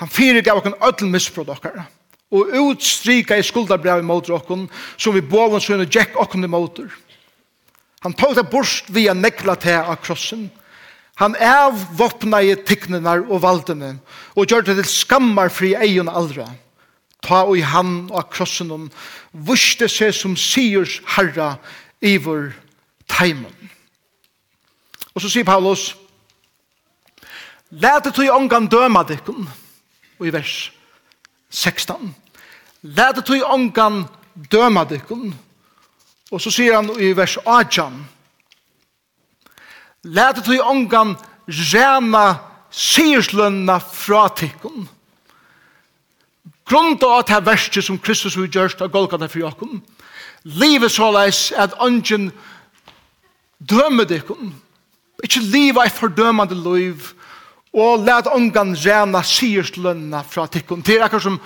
Han 0.00 0.10
fyrir 0.10 0.42
gav 0.42 0.60
okken 0.60 0.78
ødel 0.82 1.10
misbrot 1.12 1.50
okkar, 1.52 1.84
og 2.30 2.54
utstrika 2.62 3.36
i 3.38 3.44
skuldabrev 3.46 4.02
imot 4.02 4.30
okken, 4.30 4.68
som 4.96 5.14
vi 5.14 5.22
bovens 5.22 5.66
sønne 5.66 5.86
og 5.86 5.94
jack 5.94 6.16
i 6.16 6.38
imot 6.38 6.80
Han 8.02 8.14
tog 8.14 8.34
det 8.34 8.48
bort 8.50 8.84
via 8.88 9.12
nekla 9.12 9.54
til 9.60 9.76
av 9.76 9.96
krossen. 10.00 10.50
Han 11.20 11.36
avvåpna 11.36 12.40
i 12.42 12.54
tikknene 12.56 13.18
og 13.28 13.42
valdene, 13.42 13.98
og 14.34 14.46
gjør 14.46 14.64
det 14.64 14.76
til 14.78 14.88
skammar 14.88 15.52
fri 15.52 15.74
egen 15.74 16.08
aldra. 16.08 16.48
Ta 17.20 17.42
og 17.44 17.58
i 17.58 17.60
han 17.66 18.08
og 18.08 18.30
krossen 18.32 18.70
om, 18.72 18.88
vuste 19.32 19.88
seg 19.88 20.14
som 20.16 20.36
sigurs 20.36 21.00
herra 21.16 21.58
i 22.00 22.16
vår 22.16 22.54
Teimen. 23.10 23.52
Og 25.14 25.20
så 25.20 25.28
sier 25.28 25.44
Paulus, 25.44 25.96
Lætet 27.70 28.16
du 28.16 28.22
i 28.22 28.30
ångan 28.30 28.66
døma 28.66 29.02
dikken, 29.06 29.48
og 30.18 30.26
i 30.26 30.32
vers 30.34 30.72
16. 31.50 32.16
Lætet 32.82 33.28
du 33.28 33.34
i 33.34 33.42
ångan 33.42 34.04
døma 34.50 34.84
dikken, 34.84 35.34
og 36.30 36.40
så 36.40 36.50
sier 36.50 36.80
han 36.80 36.90
i 36.98 37.12
vers 37.16 37.36
18. 37.46 38.08
Lætet 40.02 40.46
du 40.46 40.52
i 40.52 40.62
ångan 40.62 41.14
rena 41.46 42.24
sierslønna 42.70 43.78
fra 43.78 44.28
tikken. 44.34 44.88
Grunda 46.66 47.06
av 47.06 47.22
det 47.28 47.38
verset 47.46 47.84
som 47.84 47.98
Kristus 47.98 48.34
har 48.34 48.50
gjørst 48.50 48.82
av 48.82 48.90
Golgata 48.90 49.28
for 49.28 49.42
jokken, 49.42 49.78
livet 50.42 50.90
såleis 50.90 51.52
at 51.54 51.74
ångan 51.78 52.32
dømer 53.58 54.10
dikken, 54.10 54.54
Ikke 55.24 55.42
liva 55.44 55.84
i 55.86 55.92
fordømande 55.92 56.56
liv, 56.56 57.10
og 57.72 58.04
let 58.06 58.26
ångan 58.26 58.74
rena 58.74 59.22
sierslønna 59.22 60.24
fra 60.26 60.46
tikkun. 60.50 60.82
Det 60.82 60.98
er 60.98 61.06
akkur 61.06 61.22
som 61.22 61.40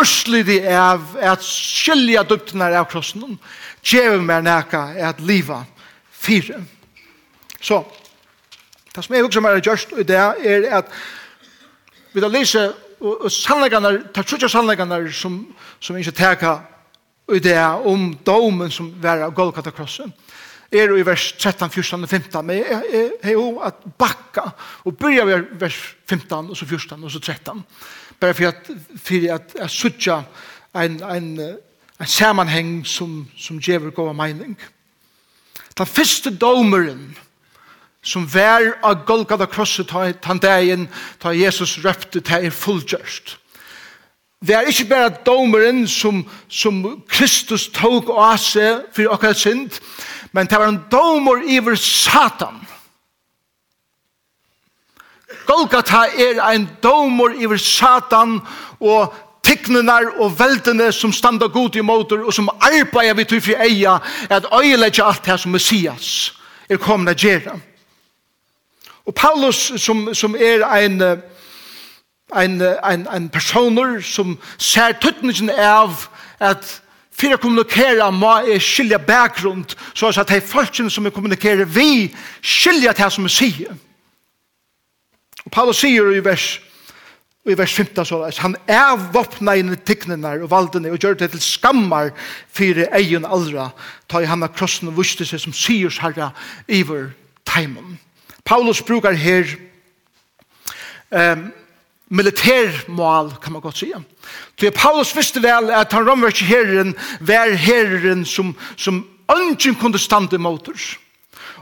Østlig 0.00 0.44
det 0.46 0.60
er 0.70 1.00
at 1.18 1.42
skilja 1.44 2.22
duktina 2.24 2.70
av 2.78 2.86
krossen, 2.88 3.34
djeve 3.82 4.20
mer 4.22 4.46
er 4.46 5.08
at 5.10 5.20
liva 5.20 5.64
fire. 6.10 6.62
Så, 7.60 7.82
det 8.94 9.04
som 9.04 9.14
jeg 9.14 9.26
husker 9.26 9.44
meg 9.44 9.58
er 9.58 9.66
gjørst 9.66 9.92
i 9.98 10.06
det 10.06 10.16
er 10.16 10.68
at 10.78 10.94
vi 12.14 12.22
da 12.22 12.30
lyser 12.30 12.72
og, 13.00 13.26
og 13.26 13.32
sannleggene, 13.32 13.92
tar 14.14 14.24
trutja 14.24 14.48
sannleggene 14.48 15.02
som, 15.12 15.42
som 15.80 15.98
ikke 15.98 16.16
teka 16.16 16.56
i 17.34 17.42
det 17.42 17.58
om 17.86 18.10
domen 18.26 18.72
som 18.72 18.90
var 19.02 19.26
av 19.26 19.34
Golgata 19.34 19.72
krossen 19.74 20.12
er 20.72 20.92
i 20.96 21.06
vers 21.06 21.32
13, 21.32 21.70
14 21.70 22.02
og 22.02 22.08
15, 22.08 22.46
men 22.46 22.56
jeg 22.56 23.10
er 23.22 23.32
jo 23.32 23.58
at 23.58 23.74
bakka, 23.98 24.50
og 24.84 24.96
byrja 24.96 25.24
ved 25.24 25.48
vers 25.60 25.78
15, 26.08 26.50
og 26.50 26.56
så 26.56 26.66
14, 26.66 27.04
og 27.04 27.10
så 27.10 27.20
13, 27.20 27.64
bare 28.20 28.34
for 28.34 28.48
at, 28.48 28.70
for 28.96 29.34
at 29.34 29.56
jeg 29.58 29.70
sutja 29.70 30.22
en, 30.74 31.02
en, 31.02 31.40
en 32.00 32.06
sammanheng 32.06 32.86
som, 32.86 33.26
som 33.38 33.58
gjever 33.58 33.90
gode 33.90 34.14
meining. 34.14 34.58
Den 35.78 35.86
første 35.86 36.36
domeren, 36.36 37.16
som 38.02 38.24
vær 38.34 38.78
av 38.82 39.04
Golgata 39.06 39.46
krosset 39.46 39.90
ta 39.90 40.06
han 40.24 40.40
dagen 40.40 40.88
ta 41.20 41.34
Jesus 41.36 41.78
røpte 41.84 42.20
ta 42.24 42.40
er 42.40 42.50
fullgjørst. 42.50 43.36
Det 44.40 44.54
er 44.56 44.68
ikke 44.72 44.88
bare 44.88 45.12
domeren 45.26 45.82
som, 45.88 46.22
som 46.48 47.02
Kristus 47.08 47.68
tog 47.68 48.08
av 48.08 48.38
seg 48.40 48.86
for 48.96 49.12
akkurat 49.12 49.36
synd, 49.36 49.76
Men 50.32 50.46
det 50.46 50.58
var 50.58 50.68
en 50.68 50.84
domor 50.90 51.42
iver 51.42 51.74
Satan. 51.74 52.60
Golgata 55.46 56.04
er 56.06 56.40
en 56.54 56.68
domor 56.82 57.34
iver 57.34 57.56
Satan 57.56 58.40
og 58.80 59.14
tiknenar 59.42 60.12
og 60.20 60.38
veldene 60.38 60.92
som 60.92 61.12
standa 61.12 61.46
god 61.46 61.76
i 61.76 61.80
motor 61.80 62.26
og 62.26 62.34
som 62.34 62.50
arbeider 62.60 63.14
vi 63.14 63.24
til 63.24 63.40
fri 63.42 63.56
eia 63.58 63.98
at 64.30 64.46
øyelegge 64.52 65.02
alt 65.04 65.26
det 65.26 65.40
som 65.40 65.52
Messias 65.52 66.32
er 66.68 66.76
kommet 66.76 67.16
å 67.16 67.28
gjøre. 67.28 67.56
Og 69.06 69.14
Paulus 69.14 69.72
som, 69.80 70.14
som 70.14 70.36
er 70.36 70.62
en 70.84 71.22
en, 72.36 72.62
en, 72.62 73.08
en 73.14 73.28
personer 73.28 74.00
som 74.00 74.38
ser 74.58 74.92
tøttningen 75.02 75.50
av 75.50 76.06
at 76.38 76.80
for 77.10 77.34
å 77.34 77.40
kommunikere 77.42 78.06
må 78.14 78.32
jeg 78.46 78.62
skilje 78.64 78.98
bakgrunn, 79.04 79.64
så 79.94 80.12
at 80.14 80.30
de 80.30 80.40
folkene 80.40 80.90
som 80.92 81.04
jeg 81.06 81.14
kommunikerer 81.14 81.68
vi, 81.68 82.08
skilje 82.40 82.94
det 82.96 83.12
som 83.12 83.26
jeg 83.28 83.36
sier. 83.36 83.78
Og 85.44 85.52
Paulus 85.52 85.80
sier 85.82 86.10
i 86.14 86.22
vers, 86.24 86.60
i 87.48 87.56
vers 87.56 87.74
15 87.74 88.06
så, 88.06 88.20
han 88.44 88.56
er 88.70 88.98
våpna 89.14 89.56
inn 89.58 89.72
i 89.74 89.78
tignene 89.88 90.36
og 90.44 90.50
valdene 90.52 90.92
og 90.92 91.00
gjør 91.00 91.18
det 91.20 91.30
til 91.32 91.44
skammar 91.44 92.12
for 92.52 92.84
egen 92.86 93.26
aldra, 93.26 93.70
ta 94.08 94.22
i 94.22 94.28
han 94.28 94.44
av 94.46 94.54
krossen 94.56 94.92
og 94.92 95.00
vuste 95.00 95.26
seg 95.26 95.42
som 95.42 95.56
sier 95.56 95.92
herre 96.02 96.30
iver 96.68 97.10
teimen. 97.48 97.98
Paulus 98.44 98.80
brukar 98.82 99.16
her 99.18 99.48
um, 101.10 101.50
militærmål, 102.10 103.32
kan 103.42 103.52
man 103.52 103.62
godt 103.62 103.78
sige. 103.78 103.94
Så 104.60 104.70
Paulus 104.70 105.16
visste 105.16 105.42
vel 105.42 105.70
at 105.70 105.92
han 105.92 106.08
romverske 106.10 106.44
herren 106.44 106.94
var 107.20 107.54
herren 107.54 108.24
som, 108.24 108.56
som 108.76 109.06
ønsken 109.36 109.74
kunne 109.74 109.98
stande 109.98 110.38
motor. 110.38 110.74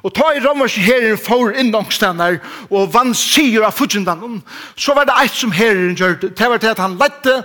Og 0.03 0.15
ta 0.15 0.23
i 0.37 0.41
romverske 0.41 0.81
herren 0.81 1.19
for 1.19 1.51
innangstenner 1.51 2.39
og 2.71 2.95
vann 2.95 3.15
sier 3.15 3.67
av 3.67 3.75
fudgendanen, 3.77 4.43
så 4.77 4.95
var 4.95 5.05
det 5.05 5.17
eit 5.21 5.35
som 5.35 5.53
herren 5.53 5.97
gjør 5.97 6.17
det. 6.23 6.39
Det 6.39 6.51
var 6.51 6.63
det 6.63 6.71
at 6.71 6.79
han 6.79 6.97
lette 7.01 7.43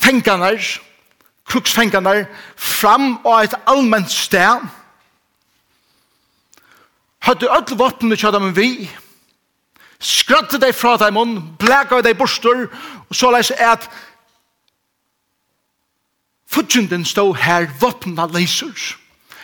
fengene, 0.00 0.54
kruksfengene, 1.48 2.26
fram 2.56 3.18
og 3.24 3.44
et 3.44 3.58
allmenn 3.66 4.08
sted. 4.08 4.64
Hadde 7.18 7.50
ødel 7.50 7.78
våpnene 7.78 8.16
kjødde 8.16 8.40
med 8.40 8.56
vi, 8.56 8.88
og 8.88 9.07
skrøtte 9.98 10.60
deg 10.62 10.74
fra 10.76 10.96
deg 11.00 11.14
munn, 11.14 11.40
blæka 11.58 12.02
deg 12.04 12.18
borster, 12.18 12.68
og 13.08 13.16
så 13.16 13.32
leis 13.34 13.50
at 13.50 13.88
fudgjenden 16.48 17.04
stå 17.04 17.32
her 17.34 17.68
våpna 17.80 18.28
leisers. 18.32 18.94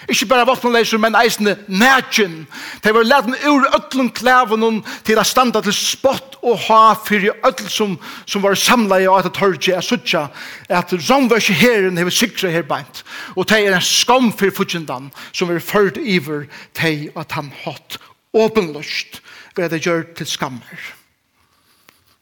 Ikke 0.09 0.29
bare 0.29 0.47
våpna 0.47 0.71
leisers, 0.77 1.01
men 1.01 1.17
eisende 1.17 1.57
nætjen. 1.67 2.45
De 2.85 2.93
var 2.95 3.07
leten 3.09 3.37
ur 3.49 3.67
øtlen 3.75 4.11
klæven 4.13 4.83
til 5.05 5.19
å 5.19 5.27
standa 5.27 5.63
til 5.65 5.75
spott 5.75 6.35
og 6.45 6.61
ha 6.69 6.95
fyrir 7.07 7.35
øtl 7.47 7.69
som, 7.73 7.97
som 8.29 8.45
var 8.45 8.59
samla 8.59 9.01
i 9.01 9.09
at 9.11 9.31
torgje 9.35 9.75
er 9.79 9.85
suttja 9.85 10.27
at 10.69 10.93
romversk 11.09 11.55
herren 11.57 11.99
hever 11.99 12.15
sikra 12.15 12.53
her 12.53 12.67
beint 12.69 13.03
og 13.35 13.49
de 13.49 13.61
er 13.65 13.77
en 13.77 13.85
skam 13.85 14.31
fyrir 14.33 14.55
fudgjendan 14.55 15.11
som 15.33 15.53
er 15.53 15.65
ført 15.65 15.97
iver 16.01 16.45
de 16.81 16.95
at 17.17 17.33
han 17.33 17.51
hatt 17.65 17.99
åpenløst 18.37 19.23
ble 19.55 19.69
det 19.71 19.83
gjør 19.85 20.03
til 20.19 20.27
skammer. 20.27 20.91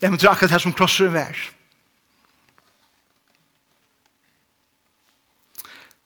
Det 0.01 0.09
er 0.11 0.31
akkurat 0.31 0.51
det 0.51 0.63
som 0.63 0.75
krosseren 0.75 1.15
vær. 1.15 1.39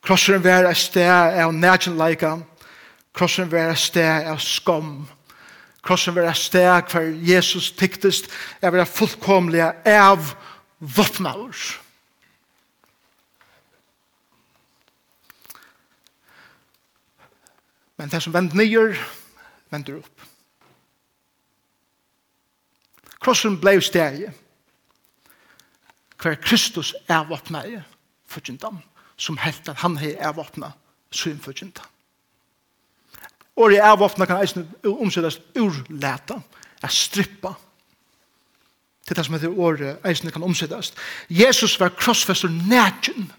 Krosseren 0.06 0.44
vær 0.44 0.68
er 0.68 0.78
sted 0.78 1.40
av 1.42 1.54
nærkjenleika. 1.54 2.36
Krosseren 3.16 3.50
vær 3.50 3.72
er 3.72 3.80
sted 3.80 4.28
av 4.30 4.38
skam. 4.44 5.06
Krosser 5.86 6.10
en 6.10 6.16
vær 6.18 6.30
er 6.32 6.38
sted 6.38 6.90
hver 6.90 7.12
Jesus 7.22 7.70
tyktest 7.78 8.26
er 8.58 8.72
vera 8.74 8.86
fullkomlig 8.90 9.62
av 9.86 10.32
våpnaver. 10.78 11.54
Men 17.96 18.10
det 18.10 18.20
som 18.22 18.34
vend 18.34 18.56
nyer, 18.58 18.98
vender 19.70 20.02
opp. 20.02 20.15
Krossen 23.26 23.56
blei 23.58 23.80
steg 23.82 24.28
hver 26.22 26.36
Kristus 26.40 26.92
er 27.10 27.26
våpna 27.26 27.64
i 27.66 27.80
fyrtjentan 28.30 28.78
som 29.18 29.38
helt 29.40 29.68
at 29.68 29.80
han 29.82 29.96
er 29.98 30.32
våpna 30.36 30.70
sin 31.10 31.40
fyrtjentan. 31.42 31.84
Og 33.56 33.72
i 33.72 33.80
avvåpna 33.80 34.26
kan 34.28 34.42
eisen 34.44 34.66
omsettes 34.84 35.40
urleta, 35.56 36.38
er 36.82 36.92
strippa. 36.92 37.54
Det 39.04 39.10
er 39.10 39.14
det 39.14 39.24
som 39.26 39.34
heter 39.34 39.58
året 39.58 40.04
eisen 40.04 40.30
kan 40.30 40.44
omsettes. 40.44 40.92
Jesus 41.28 41.80
var 41.80 41.94
krossfester 41.96 42.48
nætjen. 42.48 43.32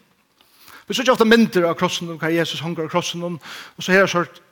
Vi 0.87 0.93
ser 0.93 1.03
ikke 1.03 1.11
ofte 1.11 1.25
mindre 1.25 1.67
av 1.69 1.77
krossen, 1.77 2.09
hva 2.17 2.33
Jesus 2.33 2.63
hongar 2.63 2.87
av 2.87 2.89
krossen, 2.89 3.23
og 3.23 3.83
så 3.83 3.91
her 3.91 4.07
er 4.07 4.11
sånn 4.11 4.43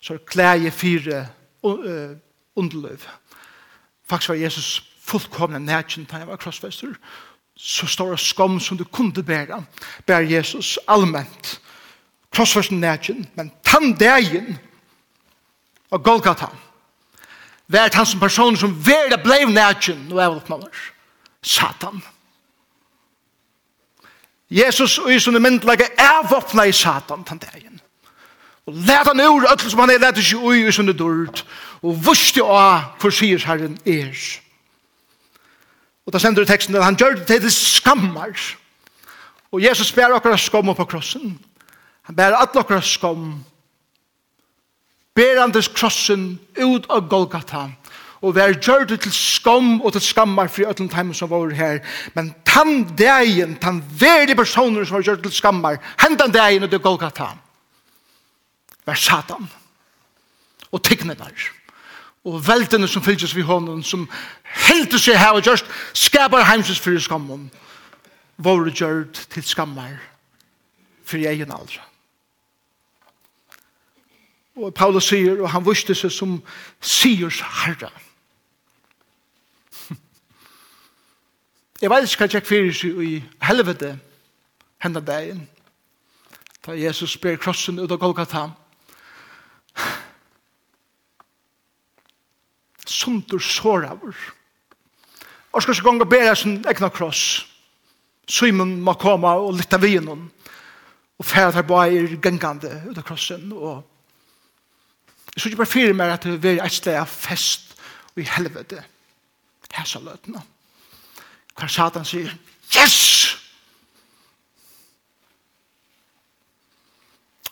så 0.00 0.18
klæje 0.26 0.70
fire 0.70 1.24
underløv. 2.54 3.08
Faktisk 4.08 4.28
var 4.28 4.34
Jesus 4.34 4.82
fullkomne 5.04 5.58
nætjen 5.58 6.04
da 6.04 6.16
han 6.16 6.28
var 6.28 6.36
krossfester. 6.36 6.94
Så 7.56 7.86
stor 7.86 8.16
skam 8.16 8.60
som 8.60 8.78
du 8.78 8.84
kunde 8.84 9.22
bæra, 9.22 9.62
bæra 10.06 10.30
Jesus 10.30 10.78
allment. 10.88 11.60
krossfester 12.32 12.74
nætjen, 12.74 13.26
men 13.34 13.52
tandegjen 13.64 14.58
av 15.92 16.02
Golgata 16.02 16.48
vært 17.68 17.94
han 17.94 18.06
som 18.06 18.20
person 18.20 18.56
som 18.56 18.76
verda 18.86 19.18
blei 19.22 19.44
nætjen, 19.44 20.06
og 20.12 20.20
er 20.22 20.36
oppnåler. 20.36 20.84
Satan. 21.42 22.02
Jesus 24.50 24.98
og 24.98 25.12
i 25.12 25.18
sånne 25.20 25.40
myndelaget 25.44 26.00
er 26.00 26.24
våpna 26.30 26.64
i 26.68 26.72
Satan 26.72 27.24
tandegjen. 27.24 27.80
Og 28.68 28.74
let 28.74 29.08
han 29.08 29.20
ur 29.20 29.46
öll 29.48 29.70
som 29.70 29.80
han 29.80 29.90
er 29.90 29.98
let 30.02 30.18
ikke 30.20 30.36
ui 30.36 30.66
i 30.68 30.72
sunne 30.72 30.92
dörd. 30.92 31.40
Og 31.80 31.96
vusti 32.04 32.42
av 32.44 32.98
hvor 33.00 33.14
sier 33.14 33.40
herren 33.48 33.78
er. 33.88 34.12
Og 36.04 36.12
da 36.12 36.20
sender 36.20 36.44
teksten 36.44 36.76
at 36.76 36.84
han 36.84 36.96
gjør 36.96 37.16
det 37.24 37.40
til 37.40 37.52
skammar. 37.52 38.36
Og 39.52 39.62
Jesus 39.64 39.92
bærer 39.92 40.18
akkurat 40.18 40.40
skom 40.40 40.74
på 40.76 40.84
krossen. 40.84 41.38
Han 42.02 42.16
bærer 42.16 42.36
skam. 42.44 42.60
okkar 42.60 42.80
han 43.08 43.44
Bærandes 45.14 45.68
krossen 45.68 46.38
ut 46.58 46.86
av 46.90 47.08
Golgata. 47.08 47.70
Og 48.20 48.34
vær 48.34 48.52
gjør 48.52 48.84
det 48.84 49.00
til 49.00 49.12
skam 49.12 49.80
og 49.80 49.92
til 49.92 50.00
skammar 50.00 50.48
for 50.48 50.62
ötlen 50.62 50.88
time 50.88 51.14
som 51.14 51.30
var 51.30 51.50
her. 51.54 51.78
Men 52.14 52.34
tann 52.44 52.96
degen, 52.98 53.56
tann 53.56 53.84
verdig 54.00 54.36
personer 54.36 54.84
som 54.84 54.94
var 54.94 55.02
gjør 55.02 55.14
det 55.14 55.22
til 55.22 55.32
skammar, 55.32 55.78
hendan 55.98 56.32
degen 56.32 56.64
ut 56.64 56.74
av 56.74 56.80
Golgata. 56.80 57.24
Golgata 57.24 57.47
vær 58.88 58.98
Satan. 58.98 59.48
Og 60.72 60.82
tignetar 60.84 61.32
og 62.28 62.48
veltene 62.48 62.88
som 62.88 63.02
fylgjes 63.02 63.36
vi 63.36 63.42
hånden 63.46 63.82
som 63.86 64.08
helter 64.66 64.98
seg 65.00 65.18
her 65.18 65.36
og 65.38 65.44
gjørst 65.46 65.66
skapar 65.96 66.46
heimsins 66.48 66.80
fyrir 66.82 67.00
skammen 67.02 67.50
våre 68.36 68.70
gjørt 68.74 69.26
til 69.32 69.44
skammer 69.46 69.96
fyrir 71.08 71.30
egen 71.32 71.52
aldra 71.54 71.82
og 74.58 74.74
Paulus 74.74 75.08
sier 75.12 75.38
og 75.38 75.50
han 75.54 75.66
vuste 75.66 75.94
seg 75.94 76.12
som 76.12 76.42
sigers 76.80 77.40
herra 77.62 77.92
Jeg 81.82 81.90
vet 81.90 82.08
ikke 82.10 82.24
hva 82.24 82.32
jeg 82.34 82.50
fyrir 82.50 82.74
seg 82.74 83.02
i 83.06 83.24
helvete 83.46 83.94
hendan 84.82 85.06
dagen 85.06 85.46
da 86.66 86.74
Jesus 86.76 87.16
ber 87.16 87.38
krossen 87.40 87.78
ut 87.78 87.92
av 87.94 87.98
Golgata. 88.02 88.50
og 88.50 88.67
Sundur 92.86 93.38
såravur. 93.38 94.16
Og 95.52 95.62
skal 95.62 95.74
så 95.74 95.82
gong 95.82 96.02
bera 96.08 96.34
sin 96.34 96.64
egna 96.68 96.88
kross. 96.88 97.46
Simon 98.28 98.80
må 98.80 98.92
koma 99.00 99.36
og 99.40 99.54
lytta 99.56 99.80
vi 99.80 99.96
innom. 99.96 100.28
Og 101.18 101.24
færa 101.24 101.52
tar 101.52 101.66
bare 101.66 102.18
gengande 102.22 102.82
ut 102.90 102.98
av 102.98 103.04
krossen. 103.04 103.52
Og 103.52 103.82
jeg 105.34 105.40
synes 105.40 105.52
ikke 105.52 105.62
bare 105.64 105.72
fyrir 105.72 105.96
meg 105.96 106.12
at 106.12 106.28
det 106.42 106.58
er 106.58 106.64
et 106.64 106.72
sted 106.72 106.98
av 106.98 107.08
fest 107.10 107.74
og 108.14 108.22
i 108.22 108.28
helvete. 108.36 108.84
Hæsa 109.78 110.00
løtene. 110.02 110.42
Hver 111.58 111.68
satan 111.70 112.04
sier, 112.04 112.34
yes! 112.74 113.37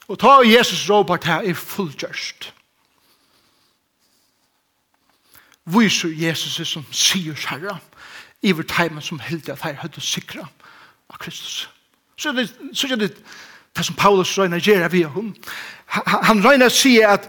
Og 0.08 0.18
ta 0.18 0.38
Jesus 0.44 0.90
råpar 0.90 1.16
det 1.16 1.26
her 1.26 1.50
er 1.50 1.54
fullgjørst. 1.54 2.52
Viser 5.66 6.08
Jesus 6.08 6.68
som 6.68 6.84
sier 6.94 7.34
herre, 7.48 7.78
vår 8.42 8.68
teimen 8.70 9.02
som 9.02 9.18
heldig 9.18 9.52
at 9.52 9.64
her 9.66 9.80
høyde 9.82 10.00
sikra 10.00 10.46
av 11.10 11.18
Kristus. 11.18 11.68
Så 12.16 12.32
det, 12.32 12.46
så 12.72 12.86
det, 12.86 13.10
det 13.76 13.84
som 13.84 13.96
Paulus 13.98 14.38
røyner 14.38 14.62
gjør 14.62 14.88
via 14.88 15.10
hun. 15.10 15.34
Han 16.06 16.44
røyner 16.44 16.68
sier 16.68 17.08
at 17.18 17.28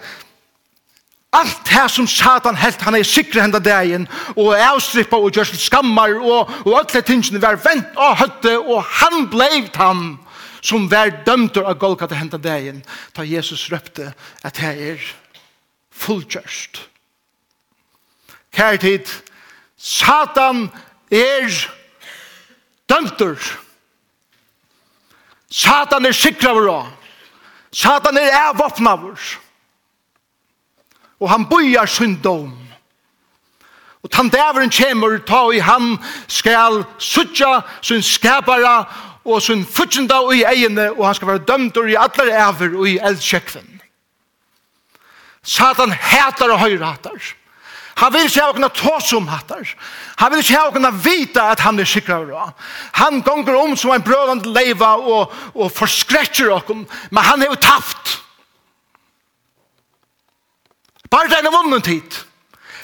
Allt 1.34 1.68
det 1.68 1.92
som 1.92 2.08
Satan 2.08 2.56
helt, 2.56 2.82
han 2.82 2.96
er 2.96 3.04
sikre 3.04 3.42
henda 3.44 3.60
dagen, 3.60 4.08
og 4.36 4.54
er 4.56 4.70
avstrippa 4.72 5.18
og 5.20 5.36
gjør 5.36 5.50
skammar, 5.60 6.14
og, 6.24 6.50
og 6.66 6.78
alle 6.80 7.02
tingene 7.04 7.42
var 7.44 7.60
vent 7.62 8.00
og 8.00 8.16
høtte, 8.22 8.54
og 8.60 8.84
han 8.84 9.28
bleiv 9.30 9.68
han 9.76 10.16
som 10.62 10.90
var 10.92 11.24
dømter 11.26 11.68
av 11.68 11.78
Golgata 11.80 12.16
hentan 12.16 12.42
dagen, 12.42 12.84
da 13.16 13.26
Jesus 13.26 13.68
røpte 13.72 14.14
at 14.44 14.60
det 14.60 14.74
er 14.92 15.08
fullkjørst. 15.92 16.82
Kjær 18.58 18.78
tid, 18.82 19.10
Satan 19.78 20.68
er 21.14 21.50
dømter. 22.90 23.38
Satan 25.50 26.06
er 26.06 26.16
sikravur 26.16 26.70
av. 26.72 26.88
Satan 27.72 28.18
er 28.18 28.34
avvåpnavur. 28.48 29.20
Og 31.20 31.30
han 31.30 31.46
bøyer 31.50 31.86
sin 31.86 32.18
dom. 32.24 32.56
Og 34.06 34.12
tann 34.14 34.30
dæveren 34.32 34.72
kjemur 34.72 35.18
ta 35.28 35.42
i 35.52 35.60
han 35.60 35.98
skal 36.32 36.84
suttja 37.02 37.62
sin 37.82 38.04
skapara 38.06 38.86
og 39.28 39.42
sin 39.44 39.66
futsjenda 39.66 40.22
i 40.34 40.46
egene, 40.48 40.92
og 40.96 41.06
han 41.06 41.16
skal 41.16 41.34
være 41.34 41.48
dømt 41.48 41.80
i 41.84 41.98
alle 42.00 42.28
æver 42.32 42.78
og 42.78 42.88
i 42.90 43.00
eldkjekven. 43.04 43.74
Satan 45.44 45.92
hætar 45.92 46.52
og 46.52 46.60
høyre 46.60 46.86
hætar. 46.86 47.34
Han 47.98 48.14
vil 48.14 48.28
ikke 48.28 48.42
ha 48.42 48.52
åkna 48.52 48.68
tås 48.70 49.14
om 49.18 49.28
hattar. 49.28 49.66
Han 50.18 50.32
vil 50.32 50.44
ikke 50.44 50.58
ha 50.58 50.68
åkna 50.70 50.92
vita 50.92 51.48
at 51.52 51.64
han 51.66 51.80
er 51.80 51.86
sikra 51.90 52.20
av 52.22 52.54
Han 52.94 53.22
gonger 53.22 53.56
om 53.58 53.76
som 53.78 53.92
en 53.92 54.04
brødande 54.04 54.54
leiva 54.54 54.96
og, 54.98 55.34
og 55.56 55.72
forskretcher 55.72 56.52
åkken, 56.54 56.86
men 57.10 57.24
han 57.24 57.42
er 57.42 57.50
jo 57.50 57.56
taft. 57.56 58.22
Bare 61.10 61.30
det 61.30 61.40
er 61.42 61.52
vunnen 61.52 61.82
tid. 61.82 62.22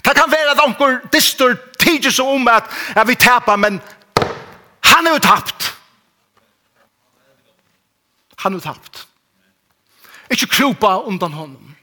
Det 0.05 0.15
kan 0.15 0.31
være 0.31 0.51
at 0.51 0.63
åkker 0.65 0.99
distor 1.13 1.55
tidsjes 1.79 2.19
om 2.19 2.47
at, 2.47 2.63
at 2.95 3.07
vi 3.07 3.15
tapar, 3.15 3.55
men 3.55 3.81
han 4.83 5.07
er 5.07 5.11
jo 5.11 5.19
tapt 5.19 5.72
han 8.43 8.55
er 8.57 8.63
tapt. 8.63 9.05
Ikke 10.31 10.47
krupa 10.47 10.97
undan 11.07 11.33
honom. 11.33 11.75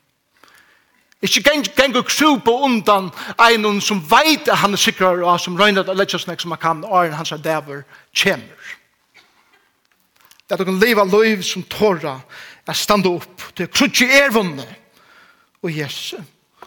Ikke 1.23 1.43
geng 1.77 1.97
og 1.97 2.07
krupa 2.09 2.51
undan 2.65 3.11
einon 3.41 3.81
som 3.85 4.01
veit 4.11 4.49
at 4.49 4.63
han 4.63 4.73
er 4.73 4.81
sikrar 4.81 5.21
og 5.21 5.41
som 5.41 5.59
røyner 5.61 5.85
at 5.85 5.97
letja 5.97 6.19
snakk 6.19 6.41
som 6.41 6.55
han 6.55 6.61
kan 6.61 6.85
og 6.85 7.07
er 7.07 7.17
hans 7.17 7.33
dæver 7.45 7.83
kjemur. 8.17 8.69
Det 10.49 10.57
er 10.57 10.59
at 10.59 10.59
du 10.59 10.65
kan 10.65 10.81
leva 10.81 11.05
loiv 11.05 11.43
som 11.43 11.63
tåra 11.63 12.19
er 12.67 12.77
standa 12.77 13.13
opp 13.13 13.51
til 13.57 13.69
krutsi 13.69 14.09
er 14.09 14.33
vunne 14.33 14.67
og 15.63 15.77
jesu. 15.77 16.17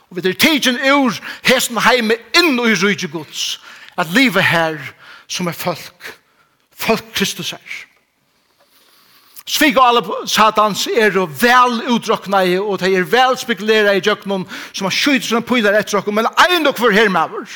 Og 0.09 0.17
vi 0.17 0.29
er 0.29 0.37
tidsin 0.37 0.77
ur 0.93 1.17
hesten 1.43 1.81
heime 1.81 2.15
inn 2.37 2.59
og 2.59 2.69
i 2.69 2.77
rujtje 2.77 3.09
gods 3.09 3.57
at 3.97 4.13
livet 4.13 4.43
her 4.43 4.77
som 5.27 5.47
er 5.47 5.57
folk 5.57 6.13
folk 6.77 7.13
Kristus 7.13 7.53
er. 7.53 7.92
Svig 9.45 9.75
og 9.75 9.83
alle 9.83 10.27
satans 10.31 10.85
er 10.87 11.11
vel 11.11 11.81
utdrukna 11.91 12.45
i, 12.47 12.55
og 12.59 12.79
de 12.79 12.93
er 12.95 13.03
vel 13.03 13.35
spekulera 13.37 13.91
i 13.91 14.01
djøknum, 14.03 14.45
som 14.71 14.87
har 14.87 14.95
skytt 14.95 15.27
sine 15.27 15.43
pylar 15.43 15.75
etter 15.75 15.99
okkur, 15.99 16.15
men 16.15 16.29
ein 16.47 16.67
og 16.67 16.79
hver 16.79 16.95
hermaver. 16.95 17.49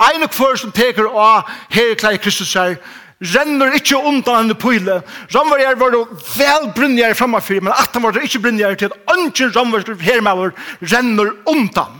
Ein 0.00 0.24
og 0.24 0.32
hver 0.32 0.56
som 0.56 0.72
teker 0.72 1.10
av 1.12 1.48
herklai 1.68 2.16
Kristus 2.16 2.54
her, 2.56 2.78
renner 3.20 3.76
ikke 3.76 4.00
undan 4.00 4.46
henne 4.46 4.56
pyle. 4.56 5.02
Ramverjar 5.34 5.76
var 5.76 5.96
vel 6.38 6.70
brunjar 6.76 7.14
framafyr, 7.14 7.60
men 7.60 7.76
at 7.76 7.92
han 7.92 8.02
var 8.02 8.16
ikke 8.16 8.40
brunjar 8.40 8.78
til 8.80 8.88
at 8.88 9.16
ønsken 9.16 9.52
ramverjar 9.56 10.00
hermaver 10.00 10.54
renner 10.80 11.34
undan. 11.44 11.98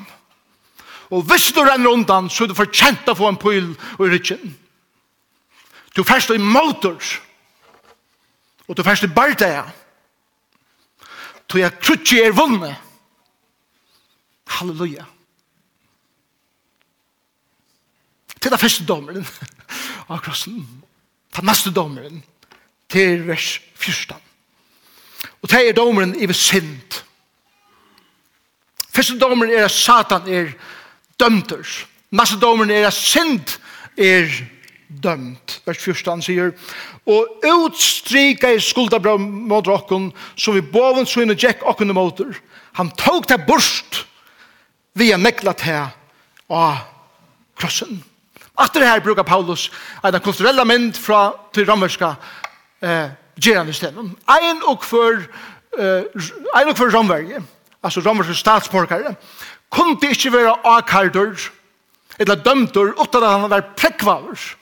Og 1.11 1.27
hvis 1.29 1.51
du 1.53 1.61
renner 1.61 1.91
undan, 1.91 2.31
så 2.31 2.45
er 2.45 2.49
du 2.49 2.57
fortjent 2.57 3.09
å 3.11 3.19
få 3.19 3.29
en 3.29 3.41
pøyl 3.41 3.73
og 3.99 4.07
rikken. 4.09 4.55
Du 5.97 6.05
færst 6.07 6.31
i 6.33 6.39
måter, 6.39 6.97
Og 8.71 8.77
du 8.77 8.83
først 8.87 9.03
i 9.03 9.07
bardaga. 9.11 9.65
Tog 11.49 11.59
jeg 11.59 11.79
krutje 11.83 12.23
er 12.23 12.35
vunne. 12.35 12.71
Halleluja. 14.47 15.05
Til 18.41 18.51
det 18.51 18.61
første 18.61 18.87
dommeren. 18.87 19.27
av 20.09 20.21
krossen. 20.25 20.63
Til 21.35 21.45
neste 21.45 21.73
domeren. 21.75 22.23
Til 22.89 23.27
vers 23.27 23.59
14. 23.75 24.17
Og 25.43 25.49
til 25.49 25.69
er 25.69 25.75
domeren 25.75 26.15
i 26.15 26.31
sint. 26.33 27.03
Første 28.91 29.19
domeren 29.19 29.51
er 29.51 29.65
at 29.65 29.75
Satan 29.75 30.31
er 30.31 30.55
dømter. 31.19 31.67
Neste 32.11 32.39
domeren 32.39 32.71
er 32.71 32.87
at 32.87 32.95
synd 32.95 33.59
er 33.99 34.31
dømter 34.31 34.60
dømt. 34.91 35.61
Vers 35.67 35.79
14 35.79 36.23
sier, 36.25 36.53
og 37.07 37.47
utstrika 37.47 38.51
i 38.51 38.61
skuldabra 38.63 39.17
mot 39.21 39.69
okken, 39.71 40.11
som 40.37 40.57
vi 40.57 40.65
boven 40.65 41.07
søgne 41.07 41.39
Jack 41.39 41.63
okken 41.67 41.95
motor. 41.95 42.35
Han 42.79 42.91
tog 42.99 43.29
det 43.29 43.41
bort 43.47 44.05
via 44.99 45.17
nekla 45.17 45.55
til 45.59 45.87
av 46.51 46.83
krossen. 47.59 48.03
Etter 48.61 48.83
det 48.83 48.91
her 48.91 49.05
brukar 49.05 49.25
Paulus 49.25 49.71
en 50.05 50.21
kulturella 50.21 50.65
mynd 50.69 50.99
fra 50.99 51.31
til 51.55 51.69
romerska 51.69 52.15
eh, 52.83 53.13
gerandestenen. 53.41 54.13
Ein 54.29 54.61
og 54.69 54.85
for 54.85 55.23
eh, 55.79 56.05
ein 56.59 56.69
og 56.69 56.77
for 56.77 56.93
romverje, 56.93 57.41
altså 57.83 58.03
romerske 58.05 58.35
statsborgare, 58.37 59.15
kunne 59.71 60.11
ikke 60.11 60.33
være 60.35 60.59
akkardur 60.67 61.39
eller 62.19 62.43
dømtur 62.45 62.93
utan 63.01 63.23
at 63.23 63.31
han 63.31 63.51
var 63.51 63.69
prekvaver 63.77 64.60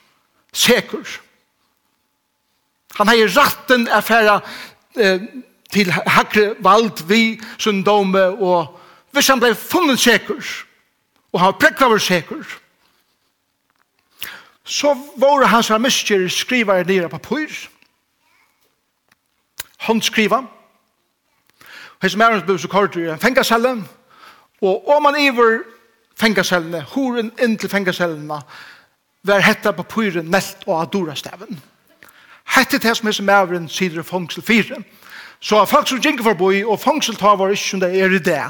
sekur. 0.52 1.06
Han 2.98 3.08
har 3.08 3.36
ratten 3.36 3.88
er 3.88 4.00
færa 4.00 4.40
eh, 4.96 5.20
til 5.72 5.92
hakre 5.92 6.54
vald 6.58 7.04
vi 7.08 7.40
sin 7.58 7.82
dome, 7.82 8.24
og 8.24 8.78
hvis 9.12 9.28
han 9.28 9.40
ble 9.40 9.54
funnet 9.54 10.00
sekur, 10.00 10.42
og 11.32 11.40
han 11.40 11.58
prekva 11.60 11.88
var 11.88 11.98
sekur, 11.98 12.44
så 14.64 14.94
våre 15.16 15.46
hans 15.46 15.70
miskjer 15.80 16.28
skriva 16.28 16.82
på 17.08 17.18
pyr 17.18 17.68
han 19.78 19.94
håndskriva, 19.94 20.42
hans 22.02 22.16
mærens 22.16 22.44
bøs 22.46 22.64
og 22.64 22.70
kordur 22.70 23.14
i 23.14 23.18
fengasellen 23.18 23.88
og 24.60 24.88
om 24.88 25.02
man 25.02 25.16
iver 25.20 25.62
fengasellene, 26.18 26.82
horen 26.82 27.30
inn 27.42 27.56
til 27.58 27.70
fengasellene, 27.70 28.40
var 29.22 29.40
hetta 29.40 29.72
papiren 29.72 30.30
nelt 30.30 30.64
og 30.66 30.80
adora 30.82 31.14
staven. 31.16 31.60
Hette 32.48 32.78
det 32.78 32.96
som 32.96 33.08
er 33.08 33.12
som 33.12 33.28
avren 33.28 33.68
sider 33.68 34.02
fangsel 34.02 34.42
4. 34.42 34.82
Så 35.40 35.64
folk 35.64 35.88
som 35.88 36.00
gikk 36.00 36.22
forboi, 36.22 36.64
og 36.64 36.80
fangsel 36.80 37.16
ta 37.16 37.34
var 37.36 37.52
ikke 37.52 37.70
som 37.70 37.80
det 37.80 37.92
er 37.94 38.14
i 38.14 38.18
det. 38.18 38.42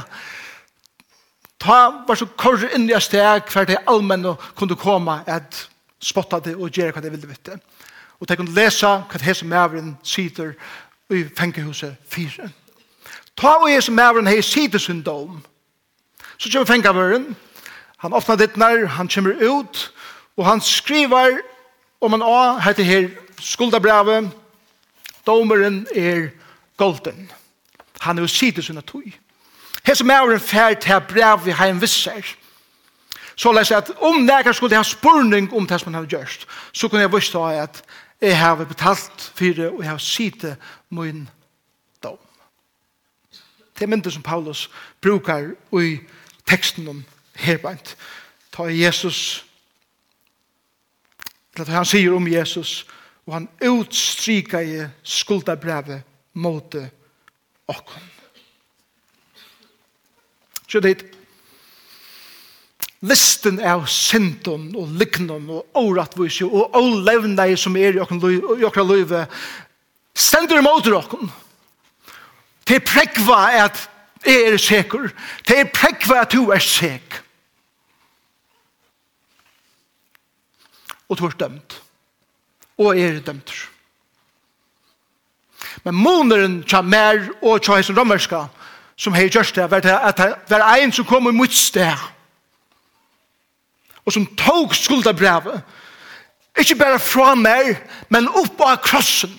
Ta 1.61 1.78
var 2.07 2.16
så 2.16 2.28
korre 2.38 2.70
inn 2.74 2.87
i 2.90 3.00
steg 3.02 3.50
for 3.50 3.66
det 3.66 3.81
allmenne 3.90 4.37
kunne 4.57 4.78
komme 4.78 5.20
et 5.26 5.66
spotta 6.00 6.38
det 6.40 6.54
og 6.54 6.70
gjøre 6.70 6.94
hva 6.94 7.02
det 7.02 7.12
ville 7.12 7.28
vite. 7.28 7.59
Og 8.20 8.28
de 8.28 8.37
kunne 8.37 8.54
lesa 8.54 9.00
hva 9.02 9.18
det 9.18 9.28
er 9.28 9.35
som 9.35 9.52
avren 9.52 9.96
sider 10.02 10.54
i 11.11 11.24
fengehuset 11.37 11.96
4. 12.11 12.48
Ta 13.38 13.57
og 13.59 13.70
jeg 13.70 13.83
som 13.83 13.98
avren 13.98 14.26
hei 14.26 14.40
sidesyndom. 14.42 15.42
Så 16.38 16.50
kommer 16.52 16.66
fengavøren, 16.66 17.37
han 17.98 18.14
åpner 18.14 18.37
ditt 18.38 18.57
nær, 18.57 18.87
han 18.94 19.09
kommer 19.11 19.35
ut, 19.42 19.92
Og 20.38 20.46
han 20.46 20.61
skriver 20.61 21.40
om 22.01 22.14
en 22.14 22.22
A, 22.22 22.59
heter 22.62 22.83
her 22.83 23.09
skuldabrevet, 23.40 24.31
domeren 25.27 25.87
er 25.94 26.29
golden. 26.77 27.31
Han 28.01 28.18
er 28.18 28.22
jo 28.22 28.29
sider 28.29 28.62
sin 28.62 28.83
tog. 28.83 29.03
Her 29.87 29.94
som 29.94 30.11
er 30.11 30.31
en 30.31 30.40
ferd 30.40 30.81
til 30.81 31.01
brev 31.09 31.44
vi 31.44 31.51
har 31.51 31.66
en 31.66 31.81
visser. 31.81 32.37
Så 33.37 33.53
leser 33.53 33.77
at 33.77 33.90
om 34.01 34.22
nekker 34.22 34.53
skulle 34.53 34.77
ha 34.77 34.83
spurning 34.83 35.53
om 35.55 35.66
det 35.66 35.81
som 35.81 35.94
han 35.94 36.03
har 36.03 36.11
gjort, 36.11 36.46
så 36.72 36.88
kunne 36.88 37.03
jeg 37.03 37.12
vise 37.12 37.38
at 37.38 37.83
jeg 38.20 38.38
har 38.38 38.55
betalt 38.64 39.33
for 39.35 39.44
det, 39.44 39.68
og 39.70 39.83
jeg 39.83 39.90
har 39.90 39.98
sider 39.98 40.55
min 40.90 41.29
dom. 42.03 42.18
Det 43.79 43.83
er 43.83 43.87
mindre 43.87 44.11
som 44.11 44.22
Paulus 44.22 44.70
brukar 45.01 45.51
i 45.81 45.98
teksten 46.46 46.88
om 46.88 47.05
herbeint. 47.35 47.96
Ta 48.53 48.62
Jesus 48.62 49.47
til 51.66 51.75
han 51.75 51.88
sier 51.88 52.14
om 52.14 52.29
Jesus, 52.29 52.87
og 53.27 53.35
han 53.35 53.49
utstryka 53.64 54.61
i 54.64 54.83
skuldabrevet 55.03 56.03
mot 56.38 56.77
okken. 57.68 58.07
Så 60.68 60.81
det 60.85 60.99
listen 63.01 63.61
av 63.62 63.87
synden 63.90 64.73
og 64.77 64.90
liknum 64.99 65.51
og 65.59 65.79
åratvise 65.79 66.47
og 66.49 66.75
ålevne 66.77 67.47
som 67.57 67.77
er 67.79 67.99
i 67.99 68.03
okra 68.03 68.85
løyve 68.85 69.27
stender 70.18 70.59
imot 70.59 70.90
okken. 70.92 71.31
Det 72.68 72.83
prekva 72.85 73.38
at 73.64 73.87
jeg 74.27 74.53
er 74.53 74.59
sikker. 74.59 75.09
Det 75.47 75.71
prekva 75.73 76.25
at 76.25 76.33
du 76.33 76.51
er 76.51 76.62
sikker. 76.62 77.23
og 81.09 81.18
du 81.18 81.27
er 81.27 81.37
dømt. 81.40 81.81
Og 82.79 82.99
er 82.99 83.21
dømt. 83.21 83.53
Men 85.85 85.94
måneren 85.94 86.62
tja 86.62 86.83
mer 86.83 87.29
og 87.42 87.62
tja 87.62 87.79
heisen 87.79 87.99
romerska 87.99 88.47
som 88.99 89.14
hei 89.14 89.29
gjørst 89.31 89.57
det, 89.57 89.71
var 89.71 89.81
det 89.81 89.94
at 89.94 90.18
det 90.18 90.57
var 90.59 90.75
ein 90.75 90.92
som 90.92 91.07
kom 91.07 91.29
mot 91.35 91.53
sted 91.55 91.97
og 94.09 94.12
som 94.12 94.25
tog 94.40 94.73
skuldabrevet 94.75 95.61
ikke 96.59 96.75
bare 96.75 96.99
fra 96.99 97.35
mer, 97.35 97.77
men 98.09 98.27
opp 98.29 98.61
av 98.66 98.81
krossen. 98.83 99.31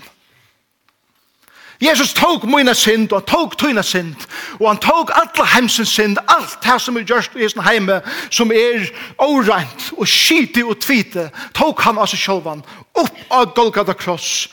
Jesus 1.81 2.13
tog 2.13 2.45
mina 2.47 2.73
synd 2.73 3.11
og 3.11 3.25
tog 3.27 3.57
tøyne 3.59 3.83
synd 3.83 4.15
og 4.59 4.65
han 4.67 4.81
tok 4.81 5.11
alle 5.15 5.45
hemsens 5.53 5.91
synd, 5.93 6.17
alt 6.27 6.57
det 6.63 6.77
som 6.81 6.97
er 6.97 7.05
gjørst 7.07 7.35
i 7.37 7.49
sin 7.49 7.63
heime, 7.63 8.01
som 8.31 8.51
er 8.51 8.89
åreint 9.21 9.91
og 9.97 10.07
skitig 10.07 10.65
og 10.65 10.79
tvite, 10.81 11.29
tok 11.53 11.81
han 11.85 11.99
av 12.01 12.09
seg 12.09 12.23
sjølvan 12.23 12.63
opp 12.99 13.19
av 13.31 13.53
Golgata 13.55 13.93
kross 13.93 14.49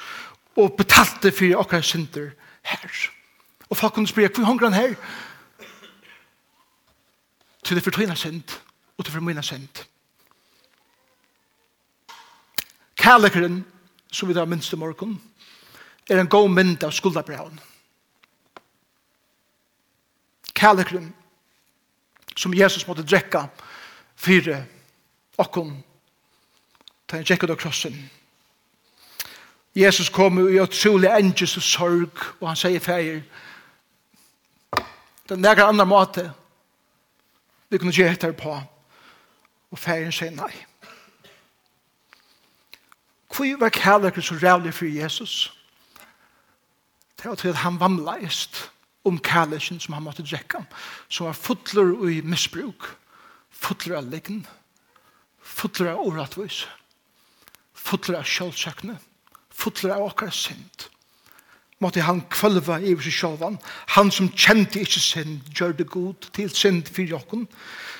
og 0.57 0.77
betalte 0.79 1.33
for 1.33 1.63
åkere 1.63 1.85
synder 1.85 2.33
her. 2.67 2.91
Og 3.69 3.77
folk 3.77 3.95
kunne 3.95 4.09
spørre, 4.09 4.31
hvor 4.35 4.45
hongran 4.45 4.77
her? 4.77 4.95
Til 7.65 7.77
det 7.77 7.85
for 7.85 7.91
tøyne 7.91 8.17
synd, 8.17 8.59
og 8.99 9.05
til 9.05 9.13
for 9.13 9.21
mine 9.21 9.43
synd. 9.43 9.85
Kærlekeren, 12.97 13.65
som 14.13 14.29
vi 14.29 14.35
da 14.35 14.45
minst 14.45 14.73
i 14.73 14.77
morgen, 14.77 15.21
er 16.11 16.21
en 16.21 16.31
god 16.31 16.49
mynd 16.49 16.85
av 16.87 16.95
skuldabraun 16.95 17.59
kærlekren 20.57 21.11
som 22.37 22.55
Jesus 22.55 22.87
måtte 22.89 23.05
drekka 23.05 23.47
fire 24.17 24.65
okkon 25.39 25.77
ta 27.07 27.17
en 27.17 27.27
tjekket 27.27 27.51
av 27.51 27.59
krossen. 27.61 27.97
Jesus 29.77 30.09
kom 30.09 30.41
i 30.41 30.61
utrolig 30.61 31.11
engels 31.13 31.57
og 31.61 31.63
sorg, 31.63 32.23
og 32.41 32.49
han 32.49 32.59
sier 32.59 32.83
feir, 32.83 33.21
det 35.27 35.35
er 35.35 35.43
nægra 35.43 35.69
andre 35.69 35.87
måte 35.87 36.25
vi 37.69 37.79
kunne 37.79 37.93
gjøre 37.93 38.15
etter 38.15 38.33
på, 38.33 38.55
og 39.71 39.79
feiren 39.79 40.15
sier 40.15 40.33
nei. 40.35 40.53
Hvor 43.37 43.59
var 43.61 43.75
kærleker 43.75 44.25
så 44.25 44.39
rævlig 44.41 44.73
for 44.75 44.89
Jesus? 44.89 45.53
Det 47.17 47.29
var 47.29 47.35
til 47.35 47.49
at 47.49 47.63
han 47.67 47.81
vamleist, 47.81 48.71
om 49.07 49.19
kærleken 49.23 49.81
som 49.81 49.95
han 49.97 50.05
måtte 50.07 50.25
drekke, 50.27 50.65
som 51.09 51.29
var 51.29 51.39
fotler 51.39 51.95
i 52.11 52.21
misbruk, 52.27 52.89
fotler 53.51 54.01
av 54.01 54.11
liggen, 54.11 54.45
fotler 55.41 55.95
av 55.95 56.03
åretvis, 56.07 56.65
fotler 57.75 58.21
av 58.21 58.29
kjølsøkne, 58.29 58.99
fotler 59.55 59.97
av 59.97 60.11
åkere 60.11 60.35
sint. 60.35 60.89
Måtte 61.79 62.05
han 62.07 62.23
kvølva 62.33 62.79
i 62.81 62.95
seg 63.05 63.13
sjølvan, 63.13 63.59
han 63.95 64.11
som 64.13 64.31
kjente 64.33 64.81
ikke 64.81 65.03
synd, 65.03 65.51
gjør 65.53 65.77
det 65.77 65.91
god 65.93 66.31
til 66.37 66.49
synd 66.53 66.89
for 66.89 67.05
jokken, 67.05 67.45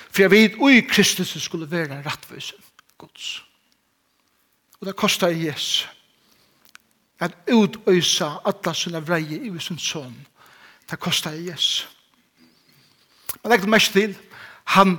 for 0.09 0.25
jeg 0.25 0.33
vet, 0.33 0.57
ui 0.57 0.81
Kristus 0.89 1.35
skulle 1.43 1.69
være 1.69 2.01
rettvis 2.05 2.55
gods. 2.97 3.43
Og 4.79 4.89
det 4.89 4.95
kostar 4.97 5.29
Jesus 5.29 5.85
at 7.19 7.33
utøysa 7.49 8.37
alla 8.45 8.73
sina 8.73 9.01
vreie 9.01 9.39
i 9.45 9.51
sin 9.61 9.79
sånn, 9.81 10.15
Det 10.89 10.99
kostar 10.99 11.31
Jesus. 11.31 11.87
Men 13.43 13.51
legg 13.51 13.61
det 13.61 13.69
mest 13.69 13.93
til, 13.93 14.15
han 14.63 14.97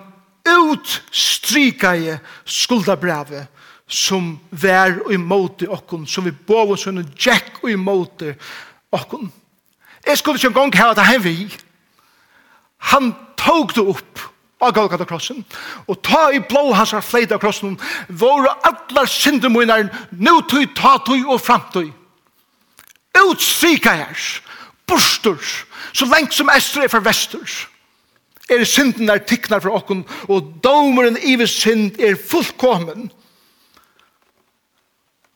utstrykade 0.49 2.19
skuldabrevet 2.45 3.49
som 3.89 4.35
vær 4.51 4.99
og 5.07 5.13
imot 5.13 5.65
okkon, 5.69 6.07
som 6.07 6.25
vi 6.25 6.33
bov 6.33 6.75
oss 6.77 6.87
under 6.87 7.05
jack 7.25 7.63
og 7.63 7.71
imot 7.73 8.23
okkon. 8.93 9.31
Jeg 10.07 10.19
skulle 10.19 10.37
ikke 10.37 10.49
engang 10.49 10.77
hava 10.77 10.95
det 10.95 11.07
her 11.07 11.19
vi. 11.25 11.37
Han 12.93 13.15
tog 13.37 13.73
det 13.75 13.85
opp 13.85 14.21
av 14.61 14.73
Golgata 14.75 15.07
krossen, 15.07 15.45
og 15.87 16.01
ta 16.03 16.29
i 16.35 16.41
blå 16.43 16.73
hans 16.75 16.93
av 16.97 17.05
fleita 17.07 17.37
av 17.37 17.43
krossen, 17.43 17.77
våre 18.09 18.51
allar 18.67 19.07
syndemøyner, 19.07 19.87
nu 20.11 20.41
tøy, 20.51 20.67
ta 20.75 20.97
tøy 21.07 21.23
og 21.23 21.41
framtøy. 21.41 21.93
Utstrykade 23.19 24.09
hans 24.09 24.41
bostur, 24.89 25.43
så 25.93 26.09
lengt 26.09 26.35
som 26.35 26.51
estre 26.53 26.85
er 26.85 26.93
fra 26.93 27.03
vesturs, 27.05 27.67
Er 28.49 28.65
synden 28.65 29.09
der 29.09 29.19
tiknar 29.19 29.61
fra 29.61 29.75
okken, 29.77 30.07
og 30.29 30.55
domeren 30.65 31.19
ives 31.21 31.53
synd 31.53 31.99
er 32.01 32.17
fullkommen. 32.17 33.11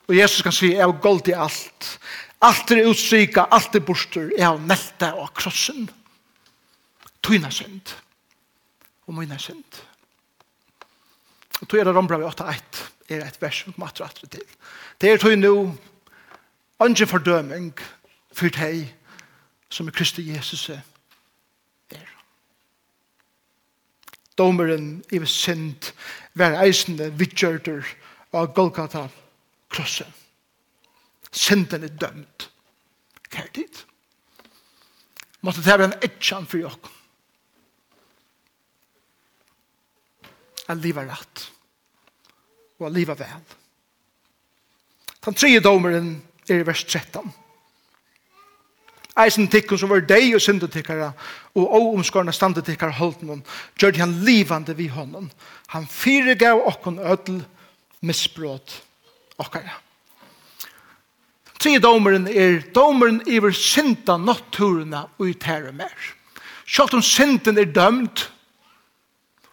Og 0.09 0.17
Jesus 0.17 0.43
kan 0.43 0.53
si, 0.53 0.71
jeg 0.73 0.85
har 0.85 1.01
gold 1.03 1.29
i 1.29 1.37
alt. 1.37 1.99
Alt 2.43 2.73
er 2.73 2.89
utsika, 2.89 3.45
alt 3.53 3.77
er 3.77 3.85
bostur, 3.85 4.33
jeg 4.33 4.47
har 4.47 4.59
nelta 4.59 5.13
og 5.21 5.29
krossen. 5.37 5.91
Tøyna 7.23 7.51
synd. 7.53 7.93
Og 9.07 9.15
møyna 9.15 9.37
synd. 9.39 9.83
Og 11.61 11.69
tøy 11.69 11.79
er 11.79 11.87
det 11.87 11.95
rombra 11.95 12.17
vi 12.19 12.27
8-1, 12.27 12.81
er 13.13 13.27
et 13.27 13.43
vers 13.43 13.61
som 13.61 13.77
kommer 13.77 13.93
at 13.93 14.23
til. 14.25 14.49
Det 15.01 15.11
er 15.11 15.21
tøy 15.21 15.37
nu, 15.37 15.77
Ange 16.83 17.07
fordøming, 17.07 17.77
for 18.35 18.51
deg, 18.51 18.89
som 19.73 19.89
er 19.89 19.97
Kristi 19.97 20.25
Jesus 20.29 20.69
er. 20.69 20.83
Domeren 24.39 25.05
i 25.13 25.21
synd 25.29 25.93
var 26.35 26.57
eisende 26.65 27.11
vidgjørter 27.21 27.87
av 28.33 28.53
Golgata 28.57 29.07
krossen. 29.73 30.09
Synden 31.33 31.85
er 31.85 31.93
dømt. 32.01 32.49
Hva 33.29 33.45
er 33.45 33.53
dit? 33.57 33.85
Måtte 35.45 35.61
det 35.61 35.69
være 35.69 35.89
en 35.89 35.99
etjan 36.05 36.49
for 36.49 36.61
jokken. 36.61 36.99
Jeg 40.69 40.81
lever 40.81 41.09
rett. 41.11 41.45
Og 42.79 42.87
jeg 42.87 42.97
lever 42.97 43.21
vel. 43.21 43.55
Den 45.25 45.37
tredje 45.37 45.61
domeren 45.65 46.15
er 46.49 46.63
i 46.63 46.67
vers 46.67 46.85
13 46.85 47.33
eisen 49.21 49.49
tikkun 49.49 49.79
som 49.79 49.91
var 49.93 50.05
deg 50.09 50.33
og 50.37 50.41
syndetikkara 50.41 51.11
og 51.59 51.75
oomskorna 51.79 52.33
standetikkara 52.33 53.13
noen, 53.21 53.43
gjør 53.77 53.99
han 54.01 54.21
livande 54.25 54.75
vi 54.75 54.89
honom 54.89 55.31
han 55.73 55.87
fyregav 55.87 56.61
okkon 56.69 56.99
ödel 56.99 57.43
misbrot 58.01 58.83
okkara. 59.41 59.79
Tre 61.59 61.79
domeren 61.79 62.27
er 62.29 62.61
domeren 62.75 63.23
iver 63.27 63.53
synda 63.55 64.17
naturna 64.17 65.07
og 65.19 65.39
tære 65.41 65.73
mer 65.73 65.95
Sjalt 66.67 66.95
om 66.95 67.03
synden 67.05 67.59
er 67.59 67.69
dømt 67.69 68.31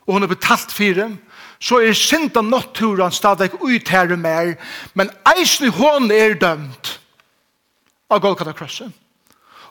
og 0.07 0.15
hun 0.15 0.23
er 0.23 0.31
betalt 0.31 0.71
fyrir 0.73 1.17
så 1.59 1.81
er 1.83 1.93
synda 1.93 2.41
naturan 2.41 3.11
stadig 3.11 3.51
ut 3.59 3.91
her 3.91 4.15
mer 4.15 4.55
men 4.93 5.11
eisen 5.35 5.69
hon 5.75 6.09
er 6.11 6.39
dømt 6.39 6.95
av 8.09 8.23
Golgata 8.23 8.55
krossen 8.57 8.93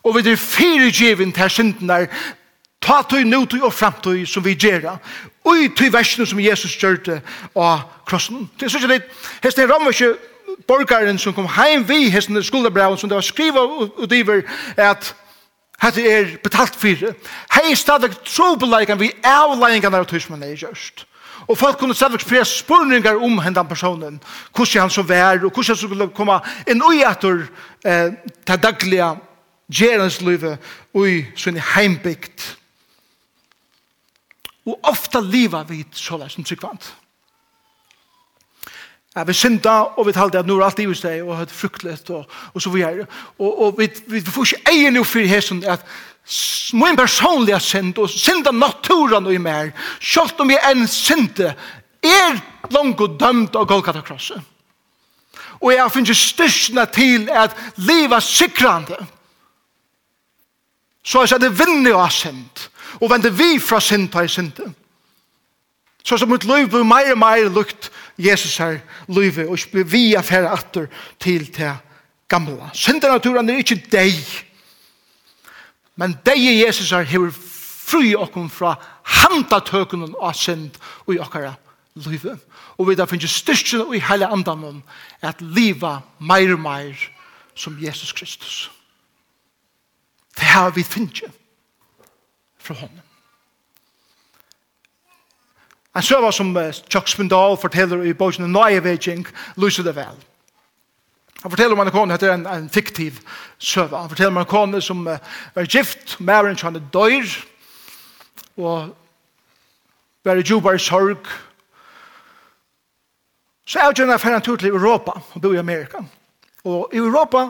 og 0.04 0.16
vi 0.16 0.30
er 0.30 0.36
fyrirgivin 0.36 1.32
til 1.32 1.50
synden 1.50 1.88
der, 1.88 2.06
ta 2.80 3.02
tog, 3.02 3.24
tøy, 3.24 3.46
tog 3.46 3.62
og 3.62 3.74
framtøy 3.74 4.24
som 4.26 4.44
vi 4.44 4.54
gjør 4.54 4.98
og 5.44 5.58
i 5.58 5.68
tøy 5.68 5.92
versene 5.92 6.26
som 6.26 6.40
Jesus 6.40 6.76
gjør 6.78 6.98
det 7.04 7.20
av 7.56 7.86
krossen 8.06 8.48
det 8.58 8.68
er 8.68 8.74
sånn 8.74 8.96
at 8.96 9.08
hesten 9.44 9.64
er 9.64 9.72
rammer 9.72 9.94
ikke 9.94 10.14
borgaren 10.68 11.18
som 11.18 11.34
kom 11.34 11.48
heim 11.58 11.86
vi 11.88 12.08
hesten 12.10 12.42
skoldebraven 12.42 12.98
som 12.98 13.10
det 13.10 13.18
var 13.18 13.26
skrivet 13.26 13.80
og 13.88 14.06
diver 14.10 14.44
at 14.76 15.14
Hette 15.78 16.02
er 16.02 16.32
betalt 16.42 16.74
fyrir. 16.74 17.14
Hei 17.54 17.74
stadig 17.78 18.10
trobeleikene 18.26 18.98
vi 18.98 19.12
avleikene 19.22 20.00
av 20.00 20.08
tøy 20.10 20.18
som 20.18 20.34
han 20.34 20.48
er 20.48 20.56
gjørst. 20.58 21.04
Og 21.46 21.54
folk 21.56 21.78
kunne 21.78 21.94
stadig 21.94 22.18
spre 22.20 22.42
spurningar 22.44 23.20
om 23.22 23.38
hendan 23.40 23.68
personen. 23.68 24.18
Hvordan 24.50 24.82
han 24.82 24.90
så 24.90 25.04
vær, 25.06 25.38
og 25.38 25.52
hvordan 25.52 25.70
han 25.70 25.78
skulle 25.78 26.08
komme 26.16 26.40
inn 26.66 26.82
og 26.82 26.98
etter 26.98 27.44
eh, 27.86 28.10
det 28.42 28.58
daglige 28.62 29.12
gjerenslivet 29.68 30.58
ui 30.94 31.26
sin 31.36 31.60
heimbygd. 31.74 32.54
Og 34.68 34.80
ofta 34.82 35.20
liva 35.20 35.62
vi 35.68 35.84
såleis 35.96 36.36
som 36.36 36.44
tryggvand. 36.44 36.90
Ja, 39.16 39.24
vi 39.24 39.32
synda, 39.32 39.70
og 39.96 40.06
vi 40.06 40.12
talte 40.12 40.38
at 40.38 40.46
nu 40.46 40.58
er 40.58 40.66
alt 40.66 40.78
i 40.78 40.86
steg, 40.94 41.22
og 41.24 41.36
høyt 41.40 41.50
fruktlet, 41.50 42.10
og, 42.10 42.28
og 42.54 42.62
så 42.62 42.70
videre. 42.70 43.06
Og, 43.38 43.62
og 43.62 43.78
vi, 43.78 43.88
vi 44.06 44.20
får 44.20 44.52
ikke 44.52 44.70
egen 44.74 44.96
jo 44.96 45.04
for 45.04 45.26
hessen, 45.26 45.64
at 45.64 45.82
min 46.72 46.96
personlige 46.96 47.60
synd, 47.60 47.98
og 47.98 48.10
synda 48.10 48.52
naturen 48.52 49.26
og 49.26 49.34
i 49.34 49.40
mer, 49.40 49.72
selv 50.00 50.38
om 50.38 50.50
jeg 50.50 50.60
enn 50.70 50.86
synde, 50.86 51.54
er 52.04 52.38
langt 52.70 53.00
og 53.00 53.16
dømt 53.20 53.56
av 53.56 53.66
Golgata-krosset. 53.66 54.38
Og 55.58 55.72
jeg 55.74 55.90
finner 55.90 56.14
styrkene 56.14 56.84
til 56.94 57.30
at 57.34 57.56
livet 57.76 58.22
sikrande. 58.22 59.00
Ja 59.00 59.17
Så 61.08 61.24
er 61.24 61.40
det 61.40 61.54
vinnig 61.56 61.94
av 61.96 62.10
synd. 62.12 62.68
Og 63.00 63.08
vende 63.10 63.32
vi 63.32 63.56
fra 63.60 63.80
synd 63.80 64.10
på 64.12 64.26
synden. 64.28 64.74
Så 66.04 66.18
som 66.18 66.28
mitt 66.28 66.44
liv 66.44 66.68
blir 66.68 66.84
mer 66.88 67.12
og 67.12 67.18
mer 67.20 67.48
lukt 67.52 67.90
Jesus 68.18 68.56
her 68.56 68.78
livet, 69.08 69.48
og 69.48 69.58
ikke 69.58 69.72
blir 69.72 69.88
vi 69.92 70.02
affære 70.16 70.50
atter 70.50 70.86
til 71.20 71.46
det 71.56 71.72
gamla. 72.28 72.70
Synden 72.72 73.12
naturen 73.12 73.48
er 73.50 73.60
ikke 73.60 73.80
deg. 73.92 74.16
Men 75.96 76.16
deg 76.26 76.38
i 76.38 76.62
Jesus 76.62 76.90
her 76.90 77.08
hever 77.08 77.32
fri 77.88 78.14
okken 78.16 78.50
fra 78.52 78.76
handatøkken 79.18 80.10
av 80.20 80.36
synd 80.36 80.76
og 81.06 81.14
i 81.14 81.20
okkara 81.24 81.54
livet. 82.06 82.40
Og 82.78 82.88
vi 82.88 82.96
da 82.96 83.08
finnes 83.08 83.40
styrkjen 83.40 83.86
og 83.86 83.96
i 83.96 84.04
hele 84.10 84.28
andan 84.28 84.82
at 85.20 85.40
livet 85.40 86.04
mer 86.20 86.52
og 86.52 86.60
mer 86.60 87.08
som 87.56 87.78
Jesus 87.80 88.12
Kristus. 88.12 88.68
Det 90.38 90.46
har 90.46 90.70
vi 90.70 90.82
finnet 90.82 91.30
fra 92.58 92.74
hånden. 92.74 93.02
En 95.96 96.02
søva 96.02 96.30
som 96.32 96.54
Chuck 96.92 97.08
Spindal 97.08 97.56
forteller 97.58 98.04
i 98.06 98.14
bogen 98.14 98.52
Nøye 98.52 98.82
Veging 98.84 99.26
lyser 99.56 99.82
det 99.82 99.96
vel. 99.96 100.18
Han 101.42 101.50
forteller 101.50 101.74
om 101.74 101.86
en 101.86 101.90
kone, 101.90 102.14
heter 102.14 102.32
en, 102.34 102.46
en 102.46 102.70
fiktiv 102.70 103.18
søva. 103.58 104.00
Han 104.00 104.08
forteller 104.10 104.30
om 104.30 104.40
en 104.42 104.46
kone 104.46 104.82
som 104.82 105.06
uh, 105.06 105.18
var 105.54 105.66
gift, 105.66 106.16
mæren 106.20 106.58
som 106.58 106.74
kjønne 106.74 106.90
døyr, 106.92 107.34
og 108.56 108.94
var 110.24 110.38
i 110.38 110.42
djubar 110.42 110.74
i 110.74 110.82
sorg. 110.82 111.26
Så 113.66 113.78
er 113.78 113.92
det 113.92 114.06
en 114.08 114.42
tur 114.42 114.56
til 114.56 114.68
Europa, 114.68 115.20
og 115.34 115.42
bor 115.42 115.54
i 115.54 115.62
Amerika. 115.62 115.98
Og 116.64 116.90
i 116.92 116.96
Europa 116.96 117.48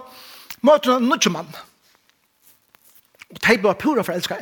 møter 0.62 0.92
han 0.92 1.02
nødvendig 1.02 1.32
mann. 1.32 1.54
Og 3.30 3.40
de 3.44 3.58
ble 3.60 3.74
pura 3.74 4.02
forelska. 4.02 4.36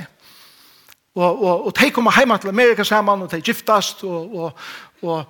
Og, 1.17 1.43
og, 1.43 1.67
og 1.67 1.79
de 1.79 1.91
kom 1.91 2.11
hjemme 2.19 2.39
til 2.39 2.49
Amerika 2.49 2.85
sammen, 2.85 3.23
og 3.23 3.31
de 3.31 3.41
giftast, 3.41 4.05
og, 4.05 4.35
og, 4.37 4.53
og 5.03 5.25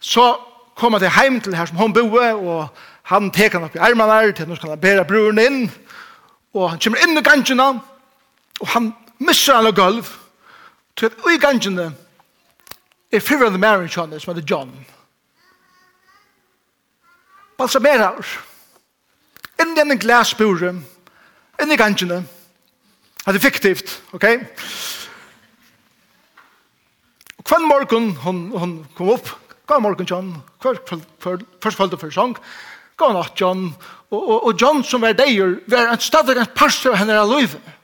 så 0.00 0.36
kom 0.76 0.96
de 1.00 1.10
hjem 1.10 1.40
til 1.40 1.56
her 1.56 1.66
som 1.66 1.76
hun 1.76 1.92
boe, 1.92 2.34
og 2.34 2.68
han 3.10 3.30
tek 3.30 3.52
han 3.52 3.66
opp 3.66 3.76
i 3.76 3.82
armene 3.82 4.20
her, 4.20 4.32
til 4.32 4.48
nå 4.48 4.56
skal 4.56 4.72
han 4.72 4.80
bære 4.80 5.04
broren 5.04 5.40
inn, 5.42 5.60
og 6.54 6.70
han 6.70 6.80
kommer 6.80 7.04
inn 7.04 7.18
i 7.18 7.24
gangene, 7.24 7.68
og 8.60 8.68
han 8.74 8.92
misser 9.18 9.58
han 9.58 9.68
av 9.68 9.76
gulv, 9.76 10.08
til 10.96 11.10
at 11.10 11.28
i 11.30 11.38
gangene 11.42 11.90
er 13.12 13.20
fyrrende 13.20 13.58
marriage 13.58 14.06
this 14.10 14.22
som 14.22 14.34
heter 14.34 14.48
John. 14.48 14.72
Balsamerer, 17.58 18.24
inn 19.60 19.76
i 19.76 19.80
en 19.80 19.98
glasbore, 19.98 20.72
inn 21.62 21.72
i 21.72 21.76
gangene, 21.76 22.22
at 23.28 23.34
det 23.34 23.42
er 23.42 23.50
fiktivt, 23.50 24.02
ok? 24.16 24.24
Og 27.38 27.44
hver 27.44 27.66
morgen 27.68 28.10
hun, 28.24 28.38
hun 28.56 28.86
kom 28.96 29.10
opp, 29.12 29.28
hver 29.68 29.82
morgen 29.84 30.08
John, 30.08 30.30
hver 30.62 30.80
følte 31.60 31.98
for 32.00 32.10
sang, 32.10 32.36
hver 32.96 33.12
natt 33.12 33.36
John, 33.40 33.74
og, 34.10 34.22
og, 34.22 34.46
og 34.46 34.60
John 34.60 34.80
som 34.84 35.04
var 35.04 35.12
deier, 35.12 35.58
var 35.68 35.92
en 35.92 36.00
stadig 36.00 36.38
en 36.38 36.54
parster 36.56 36.94
av 36.94 37.02
henne 37.02 37.18
av 37.20 37.28
livet. 37.28 37.74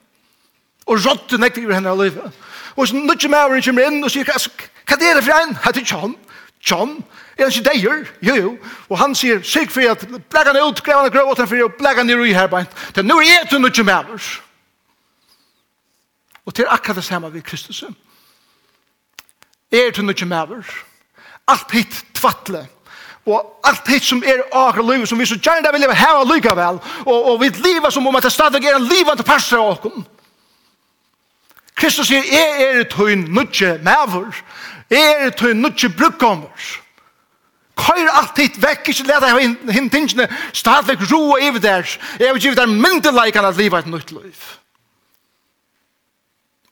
Og 0.85 1.05
rådde 1.05 1.37
nekter 1.41 1.67
av 1.69 1.75
henne 1.77 1.93
av 1.93 2.01
livet. 2.01 2.41
Og 2.75 2.87
så 2.87 2.97
nødde 2.97 3.29
med 3.29 3.39
henne 3.39 3.61
kommer 3.67 3.85
inn 3.89 4.03
og 4.03 4.11
sier, 4.11 4.25
hva 4.25 4.97
er 4.97 5.19
det 5.19 5.23
for 5.27 5.35
en? 5.37 5.53
Hette 5.61 5.85
John. 5.85 6.17
John, 6.65 6.95
er 7.37 7.45
han 7.45 7.53
ikke 7.53 7.69
deier? 7.69 8.01
Jo, 8.25 8.35
jo. 8.35 8.55
Og 8.89 8.97
han 8.97 9.13
sier, 9.13 9.45
sikk 9.45 9.69
for 9.69 9.85
at 9.93 10.07
blæk 10.09 10.49
han 10.49 10.57
ut, 10.57 10.81
grev 10.81 11.03
han 11.03 11.11
og 11.11 11.13
grøv 11.13 11.29
åt 11.35 11.43
han 11.43 11.49
for, 11.51 11.67
og 11.67 11.77
blæk 11.77 12.01
han 12.01 12.09
i 12.09 12.17
rui 12.17 12.33
her 12.33 12.49
bein. 12.49 12.65
Det 12.95 13.03
er 13.03 13.07
nu 13.07 13.19
er 13.21 13.45
det 13.51 13.61
nødde 13.61 13.85
med 13.85 13.93
henne. 13.93 14.19
Og 16.45 16.53
til 16.53 16.65
akkurat 16.69 16.95
det 16.95 17.03
samme 17.03 17.31
vi 17.33 17.41
Kristus. 17.41 17.83
Er 19.71 19.91
til 19.91 20.05
noe 20.05 20.25
maver. 20.25 20.65
Alt 21.47 21.71
hitt 21.71 22.05
tvattle. 22.13 22.67
Og 23.25 23.59
alt 23.65 23.87
hitt 23.89 24.05
som 24.05 24.21
er 24.23 24.43
akkurat 24.51 24.91
livet, 24.91 25.09
som 25.09 25.19
vi 25.19 25.25
så 25.25 25.37
gjerne 25.41 25.71
vil 25.73 25.81
leve 25.81 25.95
her 25.97 26.19
og 26.21 26.29
lykke 26.29 26.55
vel. 26.55 26.79
Og, 27.05 27.31
og 27.31 27.41
vi 27.41 27.49
lever 27.49 27.89
som 27.89 28.07
om 28.07 28.15
at 28.15 28.23
det 28.23 28.31
stadig 28.31 28.65
er 28.65 28.77
en 28.77 28.89
livende 28.89 29.25
passer 29.25 29.57
av 29.57 29.73
oss. 29.73 30.03
Kristus 31.75 32.07
sier, 32.07 32.23
jeg 32.23 32.67
er 32.79 32.83
tøyn 32.87 33.25
nødje 33.35 33.79
maver. 33.83 34.43
Jeg 34.89 35.15
er 35.25 35.33
tøyn 35.35 35.61
nødje 35.61 35.89
brukkommer. 35.89 36.67
Køyr 37.75 38.07
alt 38.07 38.37
hit 38.39 38.61
vekk, 38.61 38.87
ikke 38.87 39.03
leta 39.09 39.33
henne 39.35 39.89
tingene 39.91 40.29
stadig 40.55 40.95
roa 41.09 41.41
i 41.43 41.49
der. 41.59 41.83
Jeg 42.19 42.33
vil 42.33 42.41
give 42.41 42.55
der 42.55 42.71
myndelaikene 42.71 43.47
at 43.47 43.57
livet 43.57 43.73
er 43.73 43.83
et 43.83 43.91
nytt 43.91 44.11
liv. 44.11 44.45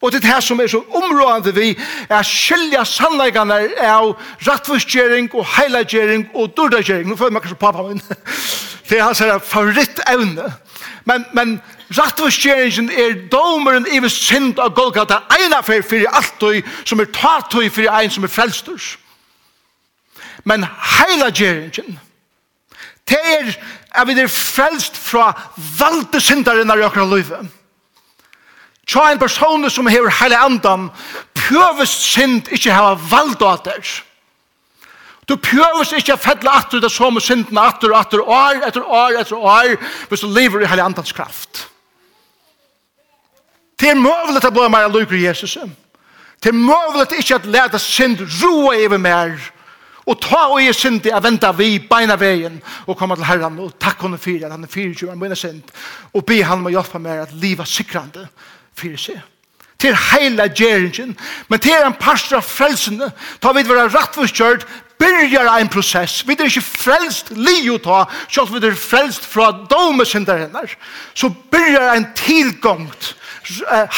Og 0.04 0.12
det 0.12 0.20
er 0.20 0.34
det 0.34 0.44
som 0.44 0.60
er 0.60 0.68
så 0.68 0.82
områdende 0.92 1.56
vi 1.56 1.70
er 2.10 2.26
skilja 2.28 2.84
sannleggene 2.84 3.56
av 3.80 4.10
rattvistgjering 4.48 5.30
og 5.32 5.48
heilagjering 5.56 6.26
og 6.36 6.52
dordagjering. 6.58 7.08
Nå 7.08 7.16
får 7.16 7.30
jeg 7.30 7.36
meg 7.38 7.46
kanskje 7.46 7.60
pappa 7.62 7.86
min. 7.88 8.04
Det 8.90 8.98
er 9.00 9.06
hans 9.08 9.20
her 9.24 9.38
favorittevne. 9.40 10.50
Men, 11.08 11.24
men 11.34 11.54
rattvistgjeringen 11.98 12.92
er 12.92 13.16
domeren 13.32 13.88
i 13.88 14.02
vis 14.04 14.18
synd 14.28 14.60
av 14.60 14.76
Golgata 14.76 15.22
ena 15.40 15.62
for 15.64 15.88
fyrir 15.88 16.12
alt 16.12 16.44
og 16.44 16.76
som 16.84 17.00
er 17.00 17.08
tatt 17.16 17.56
og 17.56 17.72
fyrir 17.72 17.96
ein 17.96 18.12
som 18.12 18.28
er 18.28 18.34
frelsturs. 18.36 18.98
Men 20.44 20.68
heilagjeringen 21.00 21.96
det 23.08 23.20
er 23.40 23.56
at 23.96 24.08
vi 24.08 24.20
er 24.20 24.28
frelst 24.32 25.00
fra 25.00 25.32
valde 25.80 26.20
syndaren 26.24 26.72
av 26.72 26.80
jokra 26.80 27.08
løyve. 27.08 27.44
Tja 28.86 29.12
en 29.12 29.20
person 29.20 29.70
som 29.72 29.88
hever 29.88 30.12
heile 30.20 30.40
andan, 30.44 30.90
pjøvest 31.38 32.08
synd 32.14 32.50
ikkje 32.52 32.74
hava 32.76 32.98
valdater. 33.10 33.84
Du 35.30 35.38
pjøvest 35.40 35.96
ikkje 35.96 36.20
fedle 36.20 36.52
atter 36.52 36.84
det 36.84 36.92
som 36.92 37.20
synden 37.24 37.58
atter, 37.58 37.94
og 37.94 38.00
atter, 38.00 38.24
år, 38.24 38.60
etter 38.68 38.84
år, 38.84 39.20
etter 39.22 39.38
år, 39.40 39.78
hvis 40.10 40.26
du 40.26 40.28
lever 40.28 40.66
i 40.66 40.68
heile 40.68 40.84
andans 40.84 41.16
kraft. 41.16 41.68
Det 43.80 43.90
er 43.92 44.00
møvlet 44.00 44.44
at 44.44 44.54
blå 44.54 44.68
meir 44.72 44.92
lukker 44.92 45.18
Jesus. 45.20 45.58
Det 46.44 46.52
er 46.52 46.60
møvlet 46.60 47.16
ikkje 47.20 47.40
at 47.40 47.48
leta 47.48 47.80
synd 47.80 48.20
roa 48.42 48.76
over 48.76 49.00
mer 49.00 49.40
og 50.04 50.20
ta 50.20 50.42
og 50.52 50.60
jeg 50.60 50.76
synd 50.76 51.00
til 51.06 51.16
å 51.16 51.22
vente 51.24 51.48
vi 51.56 51.78
beina 51.88 52.18
veien, 52.20 52.58
og 52.88 52.98
komme 53.00 53.16
til 53.16 53.28
Herren, 53.28 53.60
og 53.64 53.78
takk 53.80 54.02
henne 54.04 54.20
for 54.20 54.46
at 54.46 54.52
han 54.52 54.66
er 54.66 54.72
fyrir, 54.72 55.10
han 55.10 55.24
er 55.30 55.40
synd, 55.40 55.62
og 56.12 56.26
be 56.28 56.42
han 56.44 56.60
om 56.60 56.68
å 56.68 56.74
hjelpe 56.74 57.00
mer 57.00 57.24
at 57.24 57.32
livet 57.40 57.70
sikrande, 57.72 58.26
fyrir 58.78 59.00
seg. 59.00 59.22
Til 59.84 59.96
heila 60.00 60.48
gjerringen, 60.48 61.18
men 61.50 61.60
til 61.60 61.76
en 61.84 61.96
parster 62.00 62.40
av 62.40 62.46
frelsene, 62.48 63.10
ta 63.44 63.52
vi 63.52 63.66
være 63.68 63.90
rattforskjørt, 63.92 64.64
byrjar 65.04 65.50
ein 65.58 65.70
prosess. 65.70 66.28
Vi 66.28 66.38
er 66.40 66.48
ikke 66.48 66.64
frelst 66.64 67.34
liu 67.36 67.78
ta, 67.84 68.06
selv 68.32 68.54
vi 68.54 68.62
er 68.68 68.78
frelst 68.80 69.26
fra 69.28 69.52
domesynder 69.72 70.46
hennar, 70.46 70.72
så 71.14 71.30
byrjar 71.52 71.98
ein 71.98 72.08
tilgångt, 72.16 73.16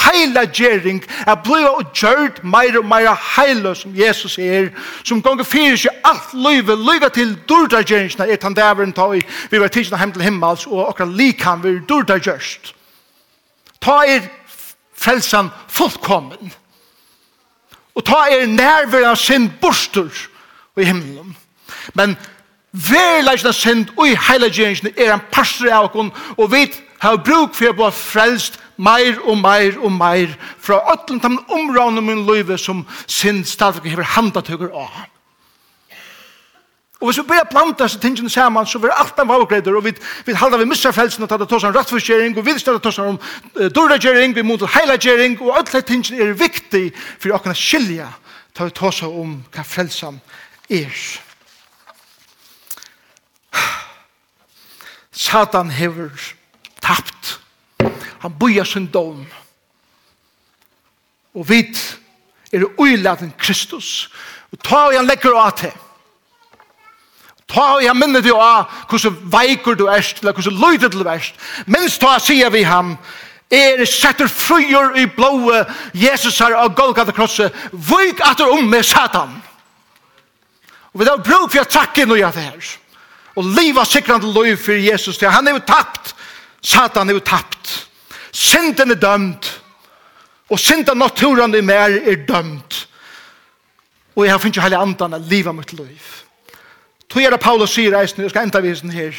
heila 0.05 0.45
gjering, 0.45 1.03
er 1.27 1.35
bliva 1.43 1.75
og 1.77 1.91
gjørt 1.93 2.41
meira 2.43 2.79
og 2.81 2.87
meira 2.89 3.13
heila 3.35 3.75
som 3.77 3.93
Jesus 3.95 4.39
er, 4.41 4.71
som 5.03 5.21
gonger 5.21 5.45
fyrir 5.45 5.77
seg 5.77 6.07
alt 6.07 6.33
løyve, 6.33 6.75
løyve 6.75 7.09
til 7.13 7.35
durda 7.49 7.83
gjeringsna, 7.85 8.25
er 8.25 8.41
tan 8.41 8.57
dæveren 8.57 8.93
ta 8.93 9.11
i, 9.13 9.21
vi 9.51 9.61
var 9.61 9.69
tidsna 9.69 10.01
heim 10.01 10.13
til 10.15 10.25
himmels, 10.25 10.65
og 10.67 10.87
okkar 10.89 11.11
likan 11.13 11.63
vi 11.63 11.77
durda 11.89 12.17
gjørst. 12.17 12.73
Ta 13.81 14.01
er 14.07 14.25
frelsan 14.95 15.51
fullkommen. 15.67 16.53
Og 17.95 18.03
ta 18.05 18.25
er 18.31 18.47
nærvær 18.47 19.11
av 19.11 19.19
sin 19.19 19.47
borster 19.61 20.11
i 20.77 20.83
himmelen. 20.83 21.35
Men 21.93 22.17
verleisna 22.71 23.53
sind 23.55 23.91
og 23.95 24.09
i 24.09 24.17
heilagjeringen 24.19 24.93
er 24.97 25.13
en 25.13 25.23
pastor 25.31 25.71
av 25.71 25.95
oss, 25.95 26.11
og 26.37 26.51
vi 26.51 26.65
har 26.99 27.21
bruk 27.23 27.55
for 27.55 27.71
å 27.71 27.77
bli 27.77 27.91
frelst 27.95 28.59
meir 28.75 29.19
og 29.23 29.37
meir 29.39 29.77
og 29.79 29.93
meir 29.95 30.35
fra 30.59 30.81
ötlund 30.91 31.23
tam 31.23 31.37
områdum 31.47 32.03
min 32.03 32.25
løyve 32.27 32.57
som 32.59 32.83
sin 33.07 33.43
stadig 33.45 33.91
hever 33.91 34.15
handatøkker 34.15 34.73
av. 34.75 35.05
Og 36.99 37.07
hvis 37.07 37.17
vi 37.17 37.27
bare 37.27 37.45
plantar 37.51 37.89
disse 37.89 37.99
tingene 37.99 38.29
saman, 38.29 38.65
så 38.65 38.79
blir 38.79 38.93
alt 38.95 39.19
en 39.19 39.27
valgreder, 39.27 39.75
og 39.75 39.83
vi, 39.83 39.91
vi 40.25 40.33
halda 40.33 40.57
vi 40.57 40.67
missa 40.69 40.91
frelsen 40.95 41.25
og 41.25 41.29
tatt 41.29 41.51
oss 41.51 41.65
om 41.67 41.75
rattforskjering, 41.75 42.37
og 42.37 42.45
vi 42.45 42.55
stedet 42.59 42.85
oss 42.85 42.99
om 43.03 43.19
uh, 43.19 43.67
dårdagjering, 43.67 44.35
vi 44.35 44.45
mot 44.47 44.63
heilagjering, 44.77 45.35
og 45.41 45.57
alt 45.57 45.73
det 45.75 45.83
tingene 45.89 46.23
er 46.23 46.39
viktig 46.39 46.85
for 47.19 47.35
åkna 47.35 47.53
skilja, 47.53 48.07
ta 48.55 48.69
vi 48.69 48.75
tås 48.75 49.03
om 49.03 49.41
hva 49.51 49.67
frelsan 49.67 50.21
er. 50.71 50.95
Satan 55.11 55.69
hever 55.71 56.11
tapt. 56.81 57.39
Han 58.23 58.39
boja 58.39 58.63
sin 58.65 58.87
dom. 58.87 59.25
Og 61.35 61.49
vi 61.49 61.61
er 62.51 62.63
uiladen 62.79 63.33
Kristus. 63.37 64.09
Og 64.51 64.59
ta 64.63 64.87
og 64.87 64.95
han 64.95 65.07
legger 65.07 65.35
av 65.35 65.57
til 65.59 65.75
Ta 67.51 67.75
og 67.75 67.83
jeg 67.83 67.93
minner 67.97 68.23
deg 68.25 68.33
av 68.33 68.71
hvordan 68.89 69.17
veikur 69.33 69.77
du 69.77 69.85
erst, 69.91 70.21
eller 70.21 70.33
hvordan 70.33 70.59
løyder 70.59 70.89
du 70.89 71.03
erst. 71.05 71.35
Minst 71.65 72.01
ta 72.01 72.17
sier 72.19 72.49
vi 72.53 72.63
ham, 72.65 72.95
er 73.53 73.85
setter 73.85 74.27
fryer 74.27 74.95
i 74.97 75.05
blåe 75.05 75.61
Jesus 75.93 76.39
her 76.41 76.55
av 76.57 76.73
Golgata 76.75 77.13
krosset, 77.13 77.53
vik 77.71 78.23
at 78.25 78.41
du 78.41 78.47
om 78.49 78.65
med 78.69 78.85
Satan. 78.85 79.35
Og 80.93 81.01
vi 81.01 81.07
har 81.09 81.21
bruk 81.21 81.51
for 81.51 81.61
å 81.61 81.69
takke 81.69 82.07
noe 82.07 82.25
av 82.25 82.33
det 82.33 82.47
her. 82.47 82.73
Og 83.35 83.45
liva 83.57 83.83
sikrande 83.85 84.31
løy 84.31 84.55
for 84.57 84.79
Jesus, 84.79 85.19
til 85.19 85.29
han 85.29 85.47
er 85.47 85.57
jo 85.57 85.65
tapt, 85.67 86.15
Satan 86.65 87.09
er 87.09 87.19
jo 87.19 87.23
tapt. 87.23 87.73
Synden 88.31 88.91
er 88.91 88.99
dømt, 88.99 89.47
og 90.49 90.59
synden 90.59 90.97
naturen 90.97 91.55
i 91.55 91.61
mer 91.61 91.93
er 91.99 92.25
dømt. 92.27 92.85
Og 94.15 94.25
jeg 94.25 94.33
har 94.33 94.39
finnet 94.39 94.63
hele 94.63 94.79
andan 94.79 95.17
av 95.17 95.27
livet 95.29 95.55
mitt 95.55 95.73
løy. 95.75 95.93
Tog 97.15 97.23
er 97.23 97.31
det 97.31 97.39
Paulus 97.39 97.71
sier 97.71 97.93
eisen, 97.95 98.25
jeg 98.25 98.29
skal 98.29 98.43
enda 98.43 98.59
visen 98.59 98.91
her. 98.91 99.15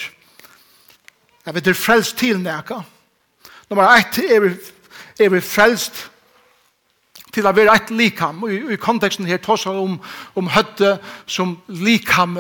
Jeg 1.47 1.55
vet, 1.55 1.65
det 1.65 1.71
er 1.71 1.79
frelst 1.81 2.19
til 2.21 2.37
nækka. 2.45 2.83
Nummer 3.71 3.89
ett 3.97 4.19
er 4.19 4.41
vi, 4.41 4.51
er 5.25 5.31
vi 5.33 5.41
frelst 5.41 6.03
til 7.33 7.49
å 7.49 7.55
være 7.57 7.73
et 7.73 7.95
likam. 7.97 8.43
Og 8.45 8.53
i, 8.53 8.59
i 8.75 8.77
konteksten 8.77 9.25
her 9.25 9.41
tås 9.41 9.65
om, 9.73 9.97
om 10.37 10.53
høtte 10.53 10.99
som 11.25 11.57
likam 11.69 12.37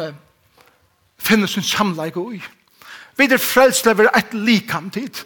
finner 1.16 1.48
sin 1.48 1.64
samleik 1.64 2.20
og 2.20 2.34
i. 2.36 2.42
Vi 3.16 3.24
er 3.24 3.40
frelst 3.40 3.86
til 3.86 3.94
å 3.94 4.00
være 4.02 4.12
et 4.18 4.36
likam 4.36 4.92
tid. 4.92 5.24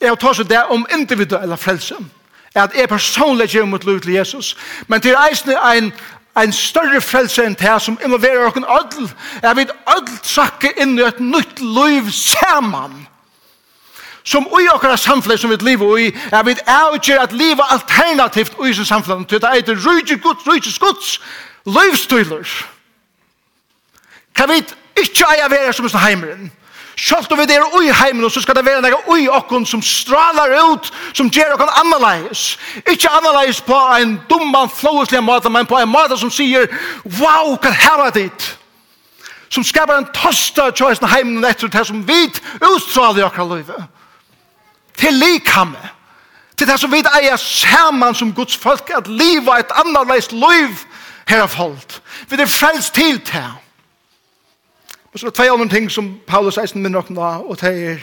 Jeg 0.00 0.16
tås 0.24 0.40
det 0.48 0.64
om 0.72 0.88
individuella 0.88 1.60
frelse. 1.60 2.00
At 2.56 2.72
jeg 2.72 2.88
personlig 2.88 3.50
gjør 3.52 3.68
mot 3.68 3.84
liv 3.84 4.00
til 4.00 4.16
Jesus. 4.16 4.56
Men 4.88 5.04
det 5.04 5.12
er 5.12 5.72
en, 5.76 5.92
en 6.42 6.52
større 6.52 7.00
frelse 7.00 7.44
enn 7.44 7.56
det 7.58 7.76
som 7.82 7.98
involverer 8.04 8.46
okken 8.46 8.64
ødel. 8.64 9.10
Jeg 9.42 9.56
vil 9.56 9.70
ødel 9.96 10.18
sakke 10.22 10.72
inn 10.80 10.98
i 10.98 11.06
et 11.06 11.20
nytt 11.20 11.60
liv 11.60 12.10
sammen. 12.12 13.06
Som 14.26 14.48
ui 14.52 14.66
okkara 14.74 14.96
samfunn 14.96 15.38
som 15.38 15.50
vi 15.50 15.56
lever 15.60 15.98
i, 15.98 16.06
er 16.32 16.42
vi 16.42 16.56
avgjøre 16.66 17.22
at 17.22 17.32
livet 17.32 17.64
alternativt 17.70 18.58
ui 18.58 18.74
sin 18.74 18.84
samfunn, 18.84 19.24
til 19.24 19.40
det 19.40 19.48
er 19.70 19.86
rujtje 19.86 20.16
guds, 20.16 20.46
rujtje 20.46 20.72
rydde 20.82 21.18
livsstyler. 21.66 22.66
Kan 24.34 24.48
vi 24.48 24.62
ikke 25.00 25.24
eia 25.30 25.48
vera 25.48 25.72
som 25.72 25.88
heimeren? 26.00 26.52
Sjalt 26.96 27.32
om 27.32 27.38
vi 27.38 27.44
er 27.52 27.74
ui 27.76 27.90
heimen, 27.92 28.30
så 28.30 28.40
skal 28.40 28.56
det 28.56 28.64
være 28.64 28.80
nega 28.80 28.96
ui 29.12 29.26
okkon 29.28 29.66
som 29.68 29.82
stralar 29.84 30.54
ut, 30.72 30.86
som 31.12 31.28
gjer 31.28 31.52
okkon 31.52 31.72
annerleis. 31.76 32.54
Ikke 32.88 33.10
annerleis 33.12 33.60
på 33.60 33.76
en 34.00 34.14
dumman, 34.30 34.70
flåeslig 34.72 35.20
måte, 35.24 35.52
men 35.52 35.68
på 35.68 35.76
en 35.76 35.92
måte 35.92 36.16
som 36.16 36.32
sier, 36.32 36.64
wow, 37.18 37.52
kan 37.60 37.76
hava 37.76 38.08
dit. 38.16 38.46
Som 39.52 39.64
skapar 39.64 40.00
en 40.00 40.08
tosta 40.16 40.70
tjøysen 40.72 41.08
heimen 41.08 41.44
etter 41.44 41.68
det 41.68 41.84
som 41.86 42.00
vit 42.08 42.40
utstraler 42.64 43.28
okkar 43.28 43.44
løyve. 43.52 43.76
Til 44.96 45.20
likhamme. 45.20 45.92
Til 46.56 46.66
det 46.66 46.78
som 46.80 46.92
vit 46.92 47.12
eier 47.12 47.36
saman 47.36 48.16
som 48.16 48.32
Guds 48.32 48.56
folk, 48.56 48.88
at 48.96 49.08
liva 49.08 49.60
et 49.60 49.76
annerleis 49.84 50.32
løyv 50.32 50.80
herafhold. 51.28 52.00
Vi 52.28 52.40
er 52.40 52.48
frelst 52.48 52.94
til 52.96 53.20
det. 53.20 53.46
Og 55.16 55.20
så 55.20 55.26
er 55.26 55.30
det 55.30 55.36
tvei 55.38 55.48
andre 55.48 55.68
ting 55.68 55.86
som 55.88 56.10
Paulus 56.28 56.58
eisen 56.60 56.82
minner 56.84 57.00
okken 57.00 57.16
av, 57.16 57.46
og 57.48 57.56
det 57.56 57.70
er 57.72 58.02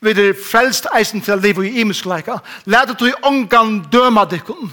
vi 0.00 0.14
er 0.16 0.38
frelst 0.40 0.86
eisen 0.96 1.20
til 1.20 1.42
liv 1.44 1.58
og 1.60 1.66
i 1.66 1.82
imeskleika. 1.82 2.38
Læt 2.64 2.94
du 2.96 3.04
i 3.04 3.12
ångan 3.22 3.82
døma 3.92 4.24
dikken. 4.24 4.72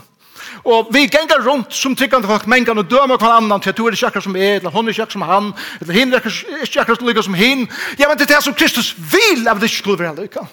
Og 0.63 0.87
vi 0.95 1.01
gengar 1.11 1.43
rundt 1.43 1.73
som 1.75 1.95
tykkande 1.95 2.27
folk 2.27 2.47
mengan 2.47 2.79
og 2.79 2.87
døma 2.87 3.17
kvar 3.17 3.41
annan 3.41 3.59
til 3.59 3.69
at 3.69 3.77
du 3.77 3.87
er 3.87 3.91
ikke 3.91 4.07
akkurat 4.07 4.23
som 4.23 4.35
er, 4.35 4.55
eller 4.55 4.69
hun 4.71 4.87
er 4.87 4.95
ikke 4.95 5.01
akkurat 5.01 5.11
som 5.11 5.21
han, 5.21 5.53
eller 5.81 5.93
hin 5.93 6.13
er 6.13 6.27
ikke 6.63 6.79
akkurat 6.79 7.01
lykka 7.01 7.21
som 7.21 7.33
hin. 7.33 7.67
Ja, 7.99 8.07
men 8.07 8.17
det 8.17 8.31
er 8.31 8.35
det 8.35 8.43
som 8.43 8.53
Kristus 8.53 8.95
vil 8.95 9.47
av 9.47 9.59
det 9.59 9.67
ikke 9.67 9.83
skulle 9.83 9.99
være 9.99 10.15
lykka. 10.21 10.45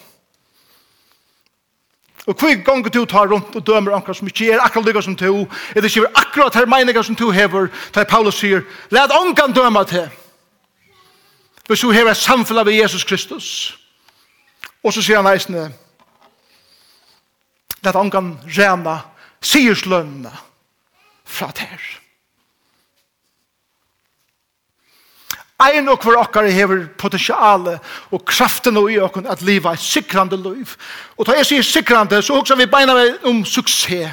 Og 2.26 2.34
hver 2.34 2.64
gang 2.64 2.95
du 2.95 3.05
tar 3.05 3.30
rundt 3.30 3.55
og 3.55 3.66
dømer 3.66 3.95
anker 3.95 4.12
som 4.12 4.26
ikke 4.26 4.51
er 4.51 4.64
akkurat 4.64 4.86
lykka 4.86 5.07
som 5.07 5.14
du, 5.16 5.47
eller 5.76 5.86
ikke 5.86 6.01
er 6.01 6.18
akkurat 6.26 6.55
her 6.55 6.66
meiningar 6.66 7.03
som 7.03 7.14
du 7.14 7.30
hever, 7.30 7.70
da 7.95 8.05
Paulus 8.05 8.43
sier, 8.43 8.66
let 8.91 9.14
ångan 9.14 9.55
døma 9.55 9.84
til. 9.84 10.11
Hvis 11.70 11.80
du 11.80 11.92
har 11.92 12.08
et 12.10 12.16
samfunn 12.16 12.66
ved 12.66 12.72
Jesus 12.72 13.04
Kristus, 13.04 13.78
og 14.82 14.90
så 14.92 15.02
sier 15.06 15.20
han 15.20 15.26
eisene, 15.30 15.68
at 17.86 17.94
han 17.94 18.08
kan 18.10 18.32
rena 18.42 18.96
sierslønene 19.38 20.32
fra 21.24 21.46
der. 21.54 21.84
Ein 25.62 25.88
og 25.92 26.02
hver 26.02 26.18
okkar 26.18 26.48
hever 26.50 26.88
potensiale 26.98 27.76
og 28.10 28.24
kraften 28.26 28.76
og 28.80 28.90
i 28.90 28.98
okkar 28.98 29.28
at 29.30 29.42
liva 29.46 29.70
er 29.70 29.78
sikrande 29.78 30.36
liv. 30.42 30.72
Og 31.18 31.26
da 31.28 31.36
jeg 31.38 31.46
sier 31.46 31.62
sikrande, 31.68 32.18
så 32.22 32.34
hoksa 32.34 32.56
vi 32.58 32.66
beina 32.66 32.96
om 33.22 33.44
suksess. 33.44 34.10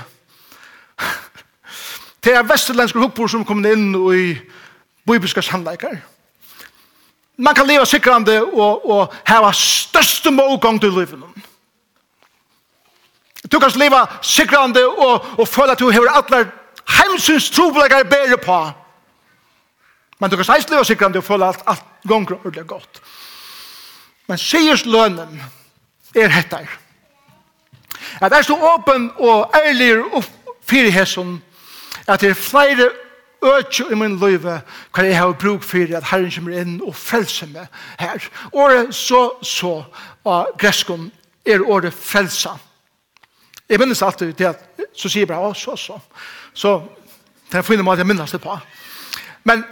Det 2.24 2.36
er 2.36 2.46
vestlendske 2.46 3.00
hukbord 3.00 3.34
som 3.34 3.46
kommer 3.46 3.74
inn 3.74 3.98
i 4.14 4.38
bibelske 5.10 5.42
sannleikar 5.42 5.98
man 7.38 7.56
kan 7.56 7.68
leva 7.68 7.86
sikrande 7.86 8.40
og, 8.44 8.90
og 8.90 9.14
hava 9.26 9.52
største 9.54 10.32
målgång 10.32 10.82
til 10.82 10.92
livet. 10.92 11.20
Du 13.52 13.60
kan 13.60 13.72
leva 13.80 14.06
sikrande 14.22 14.84
og, 14.88 15.26
og 15.40 15.48
føle 15.48 15.72
at 15.72 15.80
du 15.80 15.90
hever 15.90 16.18
atler 16.18 16.50
heimsyns 16.98 17.50
trobelegar 17.50 18.04
bære 18.04 18.38
på. 18.38 18.58
Men 20.20 20.30
du 20.30 20.36
kan 20.36 20.46
seist 20.46 20.70
leva 20.70 20.84
sikrande 20.84 21.22
og 21.22 21.24
føle 21.24 21.48
at 21.48 21.64
alt 21.68 21.86
gonger 22.08 22.36
ordentlig 22.36 22.68
godt. 22.68 23.02
Men 24.28 24.38
sigers 24.38 24.86
lønnen 24.86 25.42
er 26.16 26.28
hettar. 26.28 26.68
At 28.22 28.34
er 28.34 28.42
så 28.42 28.56
åpen 28.56 29.12
og 29.18 29.54
ærlig 29.56 29.98
og 30.14 30.24
fyrir 30.68 30.92
hesson 30.92 31.44
at 32.08 32.22
det 32.22 32.30
er 32.30 32.40
flere 32.40 32.90
øtje 33.42 33.86
i 33.92 33.98
min 33.98 34.18
løyve 34.20 34.60
hva 34.96 35.06
jeg 35.06 35.18
har 35.18 35.36
bruk 35.40 35.64
for 35.64 35.98
at 35.98 36.10
Herren 36.10 36.32
kommer 36.34 36.58
inn 36.58 36.78
og 36.82 36.96
frelser 36.96 37.50
meg 37.52 37.68
her. 38.00 38.24
Året 38.52 38.96
så, 38.96 39.30
så 39.42 39.84
av 40.26 40.54
greskon 40.60 41.12
er 41.46 41.64
året 41.64 41.94
frelsa. 41.94 42.58
Jeg 43.70 43.80
minnes 43.80 44.02
alltid 44.02 44.34
til 44.34 44.52
at 44.54 44.64
så 44.96 45.10
sier 45.10 45.26
jeg 45.26 45.30
bare, 45.30 45.56
så, 45.56 45.76
så. 45.76 46.00
Så 46.54 46.80
det 47.52 47.60
er 47.60 47.68
finne 47.68 47.86
måte 47.86 48.02
jeg 48.02 48.10
minnes 48.10 48.32
det 48.32 48.42
på. 48.42 48.56
Men 49.48 49.64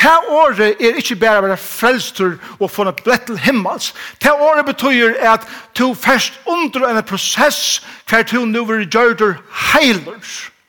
det 0.00 0.12
året 0.30 0.78
er 0.80 1.00
ikke 1.00 1.18
bare 1.20 1.40
å 1.40 1.44
være 1.48 1.58
frelster 1.60 2.36
og 2.58 2.70
få 2.70 2.86
noe 2.86 2.96
blett 3.04 3.26
til 3.28 3.40
himmels. 3.42 3.90
Det 4.22 4.32
året 4.32 4.64
betyr 4.68 5.18
at 5.32 5.44
du 5.76 5.90
først 5.94 6.38
under 6.48 6.86
en 6.88 7.02
prosess 7.04 7.82
hver 8.08 8.24
du 8.30 8.44
nå 8.46 8.64
vil 8.70 8.86
gjøre 8.86 9.34
heiler. 9.72 10.22
Heiler 10.22 10.59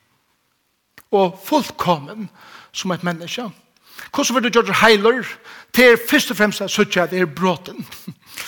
og 1.12 1.39
fullkommen 1.45 2.30
som 2.72 2.91
et 2.91 3.03
menneske. 3.03 3.49
Hvordan 4.16 4.36
vil 4.36 4.43
du 4.43 4.49
gjøre 4.49 4.74
heiler? 4.74 5.28
Det 5.76 5.91
er 5.91 5.97
først 6.09 6.32
og 6.32 6.38
fremst 6.38 6.62
at 6.62 6.72
søtja 6.72 7.05
det 7.05 7.20
er 7.20 7.26
bråten. 7.26 7.88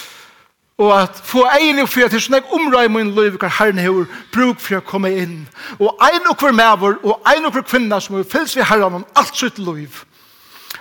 og 0.77 1.01
at 1.01 1.21
få 1.23 1.43
egen 1.59 1.79
og 1.79 1.89
fyra 1.89 2.09
til 2.09 2.21
sånn 2.21 2.39
jeg 2.39 2.55
omrøy 2.55 2.87
min 2.91 3.13
liv 3.15 3.37
hver 3.37 3.51
herren 3.59 3.79
hever 3.79 4.07
bruk 4.33 4.59
for 4.59 4.79
å 4.79 4.87
komme 4.87 5.11
inn. 5.21 5.43
Og 5.79 5.93
ein 6.01 6.25
og 6.29 6.39
hver 6.39 6.55
maver 6.55 6.97
og 7.03 7.21
ein 7.29 7.45
og 7.45 7.53
hver 7.53 7.67
kvinna 7.67 7.99
som 8.01 8.17
er 8.17 8.27
fylls 8.27 8.55
ved 8.57 8.67
herren 8.67 8.99
om 9.01 9.05
alt 9.15 9.37
sitt 9.37 9.61
liv. 9.61 10.01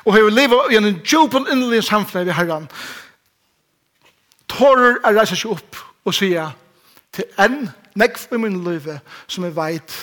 Og 0.05 0.16
hever 0.16 0.35
livet 0.35 0.72
i 0.72 0.80
en 0.80 0.91
djupen 1.05 1.47
innelig 1.53 1.85
samfunn 1.91 2.26
ved 2.26 2.35
herren. 2.39 2.68
Tårer 4.49 4.99
er 5.05 5.18
reiser 5.20 5.39
seg 5.39 5.55
opp 5.55 5.78
og 6.05 6.16
sier 6.16 6.57
til 7.12 7.28
en 7.41 7.68
nekv 7.99 8.33
i 8.33 8.41
min 8.41 8.62
liv 8.64 8.89
som 9.28 9.45
jeg 9.45 9.57
vet 9.57 9.99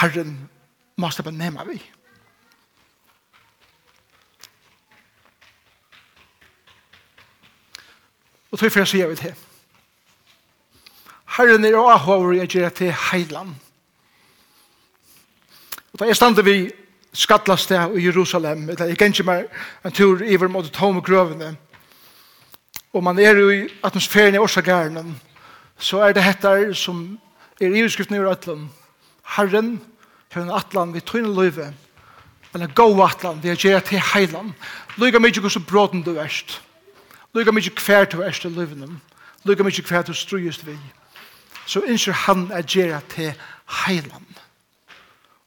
herren 0.00 0.34
måste 1.00 1.22
bara 1.22 1.34
nämna 1.34 1.64
vi. 1.64 1.80
Og 8.50 8.58
tog 8.58 8.72
for 8.72 8.82
jeg 8.82 8.90
sier 8.90 9.10
vi 9.10 9.16
til. 9.16 9.34
Herren 11.36 11.64
er 11.64 11.76
og 11.78 11.92
ahover 11.92 12.32
jeg 12.40 12.48
gjør 12.48 12.68
til 12.68 12.94
heiland. 13.10 13.54
Og 15.92 16.00
da 16.00 16.08
jeg 16.10 16.18
stande 16.18 16.44
vi 16.44 16.70
skattlasteg 17.12 17.96
i 17.98 18.04
Jerusalem, 18.06 18.66
da 18.76 18.86
jeg 18.90 18.98
gikk 18.98 19.24
mer 19.26 19.46
en 19.84 19.94
tur 19.94 20.22
iver 20.22 20.48
mot 20.48 20.66
tomme 20.74 21.00
grøvene, 21.00 21.56
og 22.92 23.04
man 23.04 23.18
er 23.18 23.38
jo 23.38 23.50
i 23.50 23.68
atmosfæren 23.82 24.34
i 24.34 24.38
årsagæren, 24.38 25.20
så 25.78 26.02
er 26.02 26.12
det 26.12 26.24
hettar 26.24 26.72
som 26.74 27.20
er 27.60 27.70
i 27.70 27.84
utskriften 27.84 28.16
i 28.16 28.20
Rødland. 28.20 28.68
Herren, 29.36 29.52
Herren, 29.54 29.80
har 30.30 30.42
en 30.42 30.50
atlan 30.54 30.94
vi 30.94 31.00
tøyne 31.00 31.34
løyve, 31.34 31.72
men 32.52 32.62
en 32.62 33.02
atlan 33.02 33.42
vi 33.42 33.48
har 33.48 33.56
gjerne 33.56 33.80
til 33.86 34.00
heilan. 34.12 34.54
Lyga 34.96 35.18
mykje 35.18 35.40
hvordan 35.40 35.66
bråden 35.66 36.02
du 36.02 36.18
erst. 36.18 36.60
Lyga 37.34 37.50
mykje 37.50 37.74
hver 37.86 38.04
til 38.04 38.22
erst 38.22 38.44
i 38.44 38.48
Lukka 38.48 38.86
Lyga 39.44 39.62
mykje 39.62 39.82
kvær 39.82 40.02
til 40.02 40.14
strøyest 40.14 40.66
vi. 40.66 40.76
Så 41.66 41.80
innser 41.80 42.12
han 42.12 42.50
er 42.50 42.62
gjerne 42.62 43.00
til 43.08 43.32
heilan. 43.86 44.26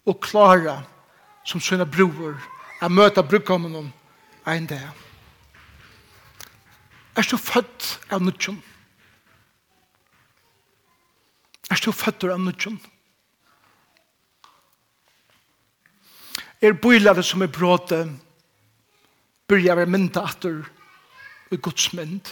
Og 0.05 0.19
klara 0.19 0.83
som 1.45 1.61
sønne 1.61 1.85
bror 1.85 2.39
a 2.81 2.89
møta 2.89 3.21
brukkommenen 3.21 3.93
ein 4.45 4.65
dag. 4.65 4.89
Er 7.15 7.21
du 7.21 7.37
født 7.37 7.99
av 8.09 8.23
nødgjønn? 8.23 8.57
Er 11.69 11.79
du 11.85 11.91
født 11.91 12.23
av 12.23 12.39
nødgjønn? 12.41 12.79
er 16.63 16.73
bøylade 16.73 17.23
som 17.23 17.41
er 17.41 17.51
bråte, 17.51 18.05
byrja 19.47 19.75
vi 19.75 19.85
mynda 19.85 20.23
atur 20.23 20.63
i 21.51 21.57
Guds 21.57 21.93
mynd. 21.93 22.31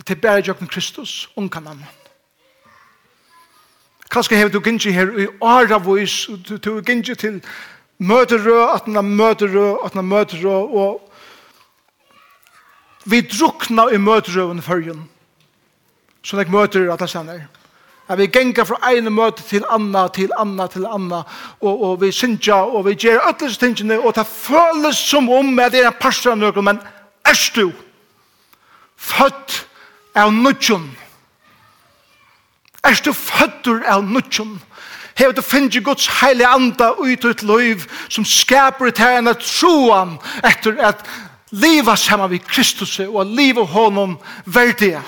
Det 0.00 0.16
er 0.16 0.20
bare 0.20 0.42
jokken 0.46 0.68
Kristus, 0.68 1.28
unkan 1.36 1.66
han. 1.66 1.84
Kanskje 4.10 4.36
hever 4.36 4.50
du 4.50 4.60
gynnsi 4.60 4.90
her 4.90 5.12
i 5.20 5.26
åra 5.40 5.78
vois, 5.78 6.26
du 6.64 6.80
gynnsi 6.80 7.14
til 7.14 7.42
møterø, 7.98 8.72
at 8.74 8.88
han 8.88 8.96
er 8.96 9.06
møterø, 9.06 9.76
at 9.84 9.92
han 9.92 9.98
er 9.98 10.08
møterø, 10.08 10.56
og 10.56 11.12
vi 13.04 13.20
drukna 13.20 13.90
i 13.92 13.98
møterø 13.98 14.48
i 14.54 14.60
fyrjun. 14.60 15.08
Så 16.22 16.36
jeg 16.36 16.50
møter 16.50 16.92
at 16.92 17.00
han 17.00 17.08
sender 17.08 17.59
at 18.10 18.18
vi 18.18 18.26
gengar 18.26 18.66
fra 18.66 18.90
ene 18.90 19.10
møte 19.14 19.44
til 19.46 19.62
anna, 19.70 20.08
til 20.10 20.32
anna, 20.38 20.66
til 20.66 20.86
anna, 20.86 21.22
og, 21.60 21.82
og 21.82 22.00
vi 22.02 22.10
synsja, 22.12 22.64
og 22.66 22.88
vi 22.88 22.96
gjer 22.98 23.22
alle 23.22 23.54
tingene, 23.54 24.00
og 24.00 24.16
det 24.16 24.26
føles 24.26 24.98
som 24.98 25.30
om 25.30 25.58
at 25.62 25.72
det 25.72 25.84
er 25.84 25.92
en 25.92 26.00
parstra 26.00 26.34
av 26.34 26.62
men 26.62 26.80
er 27.24 27.38
du 27.54 27.70
født 28.96 29.60
av 30.18 30.32
nødjon? 30.34 30.90
Er 32.84 32.98
du 33.04 33.12
fødder 33.12 33.86
av 33.86 34.04
nødjon? 34.04 34.58
Hever 35.14 35.32
du 35.32 35.42
finnes 35.42 35.84
Guds 35.84 36.08
heilige 36.20 36.48
anda 36.48 36.90
ut 36.98 37.24
ut 37.24 37.42
liv 37.42 37.84
som 38.08 38.24
skaper 38.24 38.88
itan 38.88 39.28
at 39.28 39.42
troan 39.44 40.16
etter 40.44 40.78
at 40.80 41.04
liva 41.50 41.96
sammen 41.96 42.30
vid 42.30 42.46
Kristus 42.48 42.98
og 43.00 43.26
liva 43.26 43.62
honom 43.62 44.18
verdige. 44.46 45.02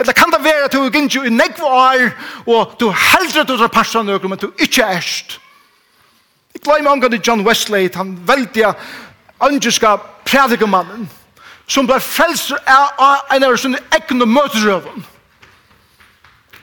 Eller 0.00 0.12
kan 0.12 0.30
det 0.30 0.44
være 0.44 0.64
at 0.64 0.72
du 0.72 0.84
ikke 0.84 0.98
er 0.98 1.24
i 1.24 1.30
negv 1.30 1.62
år, 1.62 2.10
og 2.46 2.74
du 2.80 2.90
heldre 2.90 3.40
at 3.40 3.48
du 3.48 3.54
er 3.54 3.66
parstran 3.66 4.06
nøkker, 4.06 4.28
men 4.28 4.38
du 4.38 4.50
ikke 4.58 4.82
er 4.82 4.96
erst. 4.96 5.40
Jeg 6.54 6.62
glemmer 6.62 6.90
omgang 6.90 7.12
til 7.12 7.22
John 7.26 7.46
Wesley, 7.46 7.90
han 7.94 8.18
veldige 8.26 8.74
ønsker 9.46 9.96
prædikemannen, 10.24 11.10
som 11.66 11.86
ble 11.86 12.00
frelst 12.00 12.52
av 12.66 13.34
en 13.34 13.44
av 13.44 13.56
sine 13.56 13.78
egne 13.92 14.26
møterøven. 14.26 15.04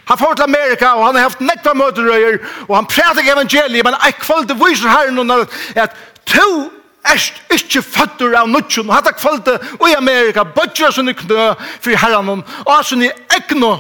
Han 0.06 0.18
får 0.18 0.34
til 0.34 0.44
Amerika, 0.44 0.86
og 0.86 1.06
han 1.06 1.16
har 1.16 1.22
haft 1.22 1.42
nekta 1.42 1.74
møterøyer, 1.74 2.38
og 2.68 2.76
han 2.76 2.86
prædiker 2.86 3.34
evangeliet, 3.34 3.86
men 3.86 3.96
jeg 4.06 4.18
kvalitet 4.22 4.60
viser 4.60 4.90
her 4.90 5.12
noen 5.12 5.48
at 5.76 5.96
to 6.26 6.72
erst 7.14 7.42
ikke 7.54 7.82
føtter 7.82 8.36
av 8.40 8.50
nødtjen, 8.50 8.90
og 8.90 8.96
hatt 8.96 9.10
er 9.12 9.18
kvalite 9.18 9.58
i 9.88 9.96
Amerika, 9.98 10.44
bøtjer 10.44 10.94
sånne 10.94 11.16
knø 11.18 11.50
for 11.80 11.98
herren, 12.02 12.44
og 12.66 12.86
sånne 12.86 13.12
egno 13.38 13.76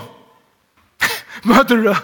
møtere. 1.45 1.95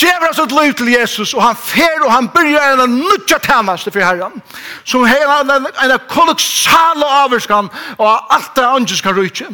Gjever 0.00 0.30
hans 0.30 0.38
et 0.40 0.52
liv 0.56 0.74
til 0.74 0.88
Jesus, 0.94 1.34
og 1.34 1.42
han 1.44 1.56
fer, 1.56 1.98
og 2.06 2.12
han 2.12 2.28
byrjar 2.32 2.80
en 2.80 3.00
nødtja 3.02 3.38
tænaste 3.44 3.92
for 3.92 4.00
herren, 4.00 4.38
som 4.84 5.04
hever 5.04 5.42
en, 5.44 5.66
en 5.68 5.98
kolossale 6.08 7.08
averskan, 7.24 7.68
og 7.98 8.34
alt 8.34 8.54
det 8.56 8.64
andre 8.64 8.96
skal 8.96 9.18
rydtje. 9.18 9.50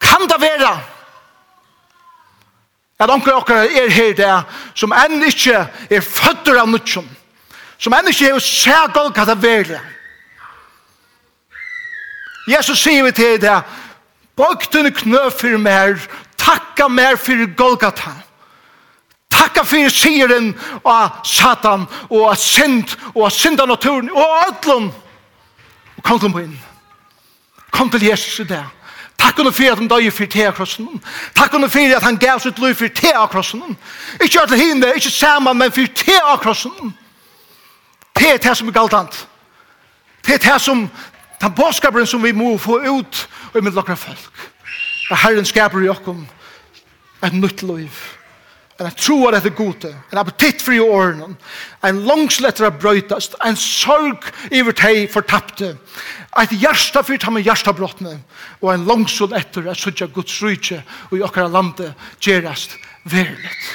Kan 0.00 0.26
det 0.26 0.40
være 0.42 0.72
at 3.00 3.10
onker 3.10 3.32
okker 3.32 3.54
er 3.54 3.88
her 3.88 4.12
det, 4.12 4.32
som 4.76 4.92
enn 4.92 5.22
ikkje 5.24 5.62
er 5.88 6.04
føtter 6.04 6.58
av 6.60 6.68
nødtjen, 6.68 7.06
som 7.80 7.94
enda 7.96 8.12
ikke 8.12 8.24
hever 8.28 8.44
sær 8.44 8.92
Golgata 8.92 9.34
vere. 9.34 9.80
Jesus 12.48 12.82
sier 12.82 13.04
vi 13.04 13.12
til 13.12 13.38
det, 13.40 13.60
bøk 14.36 14.66
du 14.72 14.82
knø 15.02 15.28
for 15.30 15.58
mer, 15.58 16.00
takka 16.38 16.88
mer 16.88 17.16
for 17.16 17.46
Golgata. 17.56 18.12
Takka 19.30 19.62
for 19.64 19.88
sieren 19.88 20.52
av 20.84 21.22
Satan, 21.24 21.86
og 22.10 22.26
av 22.32 22.36
synd, 22.36 22.96
og 23.14 23.24
av 23.28 23.32
synd 23.32 23.60
av 23.62 23.70
naturen, 23.70 24.10
og 24.10 24.24
av 24.24 24.50
ødlom. 24.50 24.90
Og 25.96 26.04
kom 26.04 26.20
til 26.20 26.42
inn. 26.42 26.58
Kom 27.70 27.90
til 27.90 28.04
Jesus 28.08 28.40
i 28.42 28.48
det. 28.50 28.64
Takk 29.20 29.38
under 29.38 29.52
fyrir 29.52 29.72
at 29.72 29.78
han 29.78 29.88
døg 29.88 30.12
fyrir 30.12 30.30
te 30.32 30.46
akrossen. 30.48 30.88
Takk 31.36 31.54
under 31.54 31.68
fyrir 31.68 31.96
at 31.96 32.02
han 32.02 32.18
gav 32.18 32.40
sitt 32.40 32.58
liv 32.58 32.74
fyrir 32.74 32.94
te 32.94 33.12
akrossen. 33.14 33.60
krossen. 33.60 33.78
Ikke 34.20 34.46
til 34.48 34.58
hinne, 34.58 34.92
ikke 34.96 35.10
saman, 35.10 35.56
men 35.56 35.72
fyrir 35.72 35.92
te 35.94 36.16
akrossen. 36.32 36.72
Takk 36.72 37.09
Det 38.20 38.28
er 38.28 38.42
det 38.44 38.56
som 38.56 38.68
er 38.68 38.76
galtant. 38.76 39.28
Det 40.26 40.36
er 40.36 40.42
det 40.44 40.60
som, 40.60 40.84
den 41.40 41.54
påskaperen 41.56 42.06
som 42.06 42.22
vi 42.22 42.34
må 42.36 42.52
få 42.60 42.82
ut 42.84 43.28
og 43.54 43.64
med 43.64 43.72
dere 43.72 43.96
folk. 43.96 44.46
Det 45.08 45.16
er 45.16 45.22
Herren 45.24 45.48
skaper 45.48 45.80
i 45.80 45.88
okkom 45.88 46.26
et 47.24 47.32
nytt 47.36 47.64
liv. 47.64 48.02
En 48.80 48.88
jeg 48.88 48.96
tror 48.96 49.34
etter 49.36 49.52
gode, 49.52 49.90
en 50.12 50.20
appetitt 50.20 50.62
fri 50.64 50.78
årene, 50.80 51.34
en 51.84 51.98
langsletter 52.08 52.68
av 52.68 52.78
brøytast, 52.80 53.34
en 53.44 53.56
sorg 53.56 54.24
i 54.48 54.60
iver 54.60 54.76
teg 54.76 55.02
fortapte, 55.12 55.74
et 56.40 56.54
hjärsta 56.62 57.02
fyrt 57.04 57.26
ham 57.28 57.36
i 57.36 57.44
hjertabrottene, 57.44 58.18
og 58.62 58.72
en 58.72 58.88
langsund 58.88 59.36
etter 59.36 59.68
at 59.68 59.80
suttja 59.80 60.08
Guds 60.08 60.38
rydse 60.40 60.80
og 61.10 61.18
i 61.18 61.24
okkara 61.26 61.52
landet 61.52 61.92
gjerast 62.24 62.78
verilet. 63.04 63.68